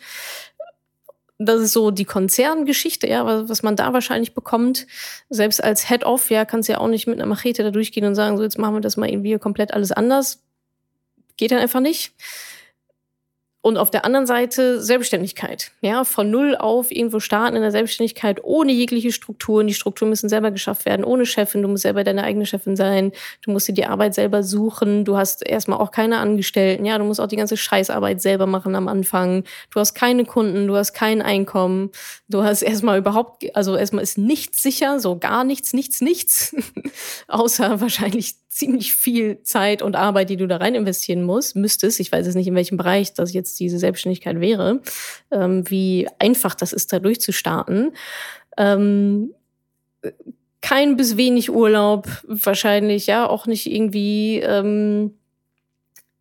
[1.40, 4.86] das ist so die Konzerngeschichte, ja, was man da wahrscheinlich bekommt.
[5.30, 8.38] Selbst als Head-Off, ja, kannst ja auch nicht mit einer Machete da durchgehen und sagen,
[8.38, 10.44] so jetzt machen wir das mal irgendwie komplett alles anders.
[11.38, 12.12] Geht dann einfach nicht.
[13.62, 15.72] Und auf der anderen Seite Selbstständigkeit.
[15.82, 19.68] Ja, von null auf irgendwo starten in der Selbstständigkeit ohne jegliche Strukturen.
[19.68, 21.62] Die Strukturen müssen selber geschafft werden, ohne Chefin.
[21.62, 23.12] Du musst selber deine eigene Chefin sein.
[23.42, 25.04] Du musst dir die Arbeit selber suchen.
[25.04, 26.86] Du hast erstmal auch keine Angestellten.
[26.86, 29.44] Ja, du musst auch die ganze Scheißarbeit selber machen am Anfang.
[29.72, 30.66] Du hast keine Kunden.
[30.68, 31.92] Du hast kein Einkommen.
[32.30, 36.56] Du hast erstmal überhaupt, also erstmal ist nichts sicher, so gar nichts, nichts, nichts.
[37.28, 42.00] Außer wahrscheinlich ziemlich viel Zeit und Arbeit, die du da rein investieren musst, müsstest.
[42.00, 44.82] Ich weiß jetzt nicht, in welchem Bereich das jetzt diese Selbstständigkeit wäre,
[45.32, 47.92] ähm, wie einfach das ist, da durchzustarten.
[48.58, 49.34] Ähm,
[50.62, 55.14] kein bis wenig Urlaub, wahrscheinlich, ja, auch nicht irgendwie, ähm,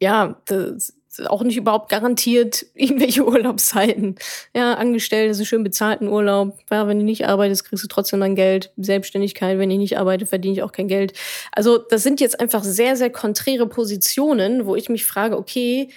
[0.00, 4.16] ja, das, auch nicht überhaupt garantiert irgendwelche Urlaubszeiten.
[4.54, 6.58] Ja, Angestellte, so schön bezahlten Urlaub.
[6.70, 8.72] Ja, wenn du nicht arbeitest, kriegst du trotzdem dein Geld.
[8.76, 11.12] Selbstständigkeit, wenn ich nicht arbeite, verdiene ich auch kein Geld.
[11.52, 15.88] Also das sind jetzt einfach sehr, sehr konträre Positionen, wo ich mich frage, okay,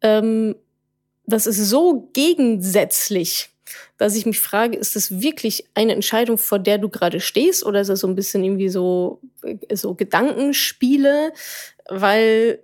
[0.00, 0.54] ähm,
[1.26, 3.50] das ist so gegensätzlich,
[3.96, 7.80] dass ich mich frage, ist das wirklich eine Entscheidung, vor der du gerade stehst, oder
[7.80, 9.20] ist das so ein bisschen irgendwie so,
[9.72, 11.32] so Gedankenspiele?
[11.88, 12.58] Weil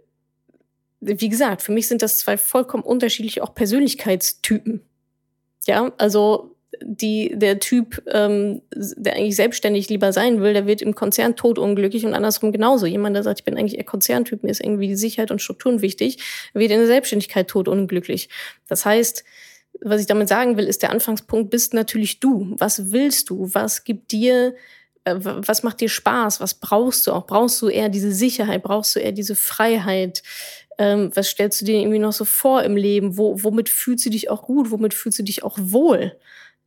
[1.01, 4.83] wie gesagt, für mich sind das zwei vollkommen unterschiedliche auch Persönlichkeitstypen.
[5.67, 10.95] Ja, also die, der Typ, ähm, der eigentlich selbstständig lieber sein will, der wird im
[10.95, 12.87] Konzern totunglücklich und andersrum genauso.
[12.87, 15.83] Jemand, der sagt, ich bin eigentlich eher Konzerntyp, mir ist irgendwie die Sicherheit und Strukturen
[15.83, 16.19] wichtig,
[16.53, 18.29] wird in der Selbstständigkeit totunglücklich.
[18.69, 19.25] Das heißt,
[19.81, 22.55] was ich damit sagen will, ist, der Anfangspunkt bist natürlich du.
[22.59, 23.49] Was willst du?
[23.53, 24.55] Was gibt dir
[25.05, 26.41] äh, was macht dir Spaß?
[26.41, 27.27] Was brauchst du auch?
[27.27, 28.63] Brauchst du eher diese Sicherheit?
[28.63, 30.23] Brauchst du eher diese Freiheit?
[30.79, 33.17] Ähm, was stellst du dir irgendwie noch so vor im Leben?
[33.19, 34.71] Wo, womit fühlst du dich auch gut?
[34.71, 36.17] Womit fühlst du dich auch wohl?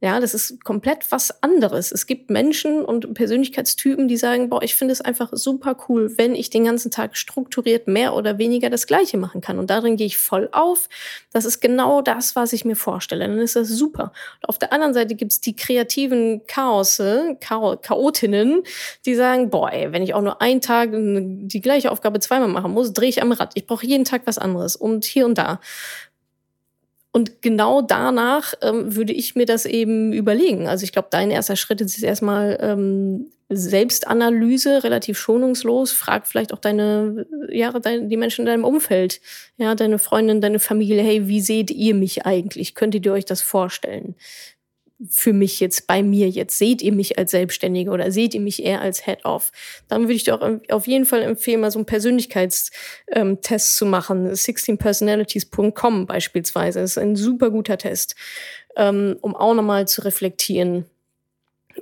[0.04, 1.92] Ja, das ist komplett was anderes.
[1.92, 6.34] Es gibt Menschen und Persönlichkeitstypen, die sagen, boah, ich finde es einfach super cool, wenn
[6.34, 9.60] ich den ganzen Tag strukturiert mehr oder weniger das Gleiche machen kann.
[9.60, 10.90] Und darin gehe ich voll auf.
[11.32, 13.28] Das ist genau das, was ich mir vorstelle.
[13.28, 14.12] Dann ist das super.
[14.42, 18.64] Und auf der anderen Seite gibt's die kreativen Chaose, Chao Chaotinnen,
[19.06, 22.72] die sagen, boah, ey, wenn ich auch nur einen Tag die gleiche Aufgabe zweimal machen
[22.72, 23.52] muss, drehe ich am Rad.
[23.54, 25.60] Ich brauche jeden Tag was anderes und hier und da.
[27.14, 30.68] Und genau danach ähm, würde ich mir das eben überlegen.
[30.68, 35.92] Also ich glaube, dein erster Schritt ist erstmal ähm, Selbstanalyse, relativ schonungslos.
[35.92, 39.20] Frag vielleicht auch deine, ja, deine, die Menschen in deinem Umfeld,
[39.58, 41.04] ja, deine Freundin, deine Familie.
[41.04, 42.76] Hey, wie seht ihr mich eigentlich?
[42.76, 44.16] Könntet ihr euch das vorstellen?
[45.10, 46.58] Für mich jetzt, bei mir jetzt?
[46.58, 49.52] Seht ihr mich als Selbstständige oder seht ihr mich eher als Head-Off?
[49.88, 52.72] Dann würde ich dir auch auf jeden Fall empfehlen, mal so einen Persönlichkeitstest
[53.12, 54.32] ähm, zu machen.
[54.32, 58.16] 16personalities.com beispielsweise das ist ein super guter Test,
[58.76, 60.86] ähm, um auch nochmal zu reflektieren.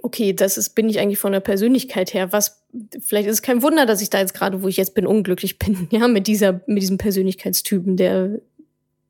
[0.01, 2.31] Okay, das ist, bin ich eigentlich von der Persönlichkeit her.
[2.31, 2.61] Was,
[2.99, 5.59] vielleicht ist es kein Wunder, dass ich da jetzt gerade, wo ich jetzt bin, unglücklich
[5.59, 8.39] bin, ja, mit dieser, mit diesem Persönlichkeitstypen, der,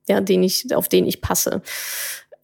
[0.08, 1.62] ja, den ich, auf den ich passe.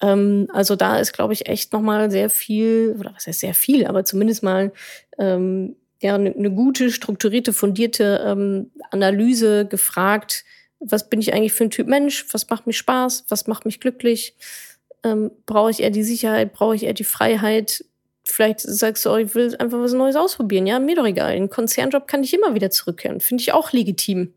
[0.06, 3.88] Ähm, also da ist, glaube ich, echt nochmal sehr viel, oder was heißt sehr viel,
[3.88, 4.72] aber zumindest mal
[5.18, 10.46] ähm, ja, eine ne gute, strukturierte, fundierte ähm, Analyse gefragt,
[10.80, 12.26] was bin ich eigentlich für ein Typ Mensch?
[12.32, 13.26] Was macht mir Spaß?
[13.30, 14.36] Was macht mich glücklich?
[15.04, 16.54] Ähm, brauche ich eher die Sicherheit?
[16.54, 17.86] Brauche ich eher die Freiheit?
[18.24, 20.68] Vielleicht sagst du, oh, ich will einfach was Neues ausprobieren.
[20.68, 21.36] Ja, mir doch egal.
[21.36, 23.22] In Konzernjob kann ich immer wieder zurückkehren.
[23.22, 24.34] Finde ich auch legitim.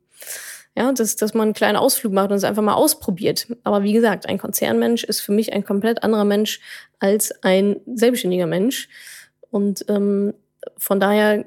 [0.76, 3.48] Ja, dass, dass man einen kleinen Ausflug macht und es einfach mal ausprobiert.
[3.64, 6.60] Aber wie gesagt, ein Konzernmensch ist für mich ein komplett anderer Mensch
[7.00, 8.88] als ein selbstständiger Mensch.
[9.50, 10.34] Und ähm,
[10.76, 11.44] von daher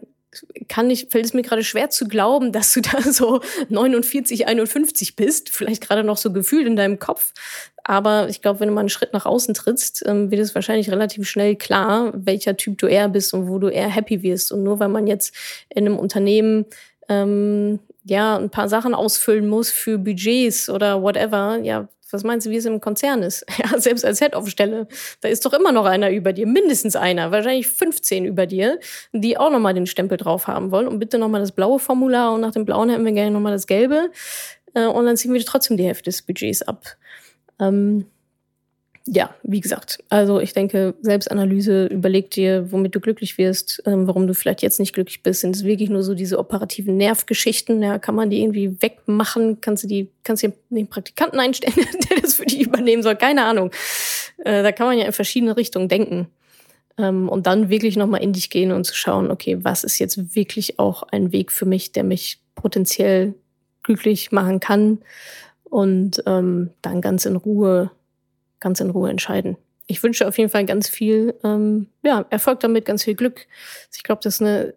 [0.68, 5.16] kann ich, fällt es mir gerade schwer zu glauben, dass du da so 49, 51
[5.16, 7.34] bist, vielleicht gerade noch so gefühlt in deinem Kopf.
[7.84, 10.90] Aber ich glaube, wenn du mal einen Schritt nach außen trittst, ähm, wird es wahrscheinlich
[10.90, 14.52] relativ schnell klar, welcher Typ du eher bist und wo du eher happy wirst.
[14.52, 15.36] Und nur weil man jetzt
[15.70, 16.66] in einem Unternehmen
[17.10, 22.52] ähm, ja ein paar Sachen ausfüllen muss für Budgets oder whatever, ja, was meinst du,
[22.52, 23.45] wie es im Konzern ist?
[23.58, 24.88] Ja, selbst als Head-Off-Stelle,
[25.22, 28.80] da ist doch immer noch einer über dir, mindestens einer, wahrscheinlich 15 über dir,
[29.14, 30.88] die auch nochmal den Stempel drauf haben wollen.
[30.88, 33.68] Und bitte nochmal das blaue Formular und nach dem blauen hätten wir gerne nochmal das
[33.68, 34.12] gelbe.
[34.74, 36.86] Äh, und dann ziehen wir trotzdem die Hälfte des Budgets ab.
[37.60, 38.08] Ähm,
[39.08, 44.28] ja, wie gesagt, also ich denke, Selbstanalyse, überleg dir, womit du glücklich wirst, ähm, warum
[44.28, 45.41] du vielleicht jetzt nicht glücklich bist.
[45.41, 47.82] Sind es wirklich nur so diese operativen Nervgeschichten?
[47.82, 49.60] Ja, kann man die irgendwie wegmachen?
[49.60, 51.74] Kannst du die, kannst du den Praktikanten einstellen,
[52.10, 53.16] der das für dich übernehmen soll?
[53.16, 53.72] Keine Ahnung.
[54.38, 56.28] Äh, da kann man ja in verschiedene Richtungen denken.
[56.97, 60.36] Ähm, und dann wirklich nochmal in dich gehen und zu schauen, okay, was ist jetzt
[60.36, 63.34] wirklich auch ein Weg für mich, der mich potenziell
[63.82, 64.99] glücklich machen kann?
[65.64, 67.89] Und ähm, dann ganz in Ruhe
[68.62, 69.57] ganz in Ruhe entscheiden.
[69.88, 73.47] Ich wünsche auf jeden Fall ganz viel ähm, ja, Erfolg damit, ganz viel Glück.
[73.93, 74.74] Ich glaube, das ist eine,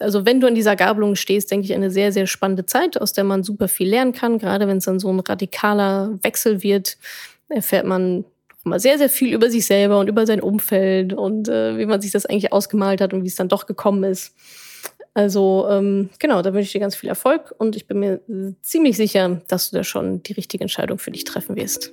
[0.00, 3.12] also wenn du an dieser Gabelung stehst, denke ich, eine sehr, sehr spannende Zeit, aus
[3.12, 4.38] der man super viel lernen kann.
[4.38, 6.96] Gerade wenn es dann so ein radikaler Wechsel wird,
[7.48, 8.24] erfährt man
[8.64, 12.00] mal sehr, sehr viel über sich selber und über sein Umfeld und äh, wie man
[12.00, 14.34] sich das eigentlich ausgemalt hat und wie es dann doch gekommen ist.
[15.14, 18.20] Also ähm, genau, da wünsche ich dir ganz viel Erfolg und ich bin mir
[18.62, 21.92] ziemlich sicher, dass du da schon die richtige Entscheidung für dich treffen wirst.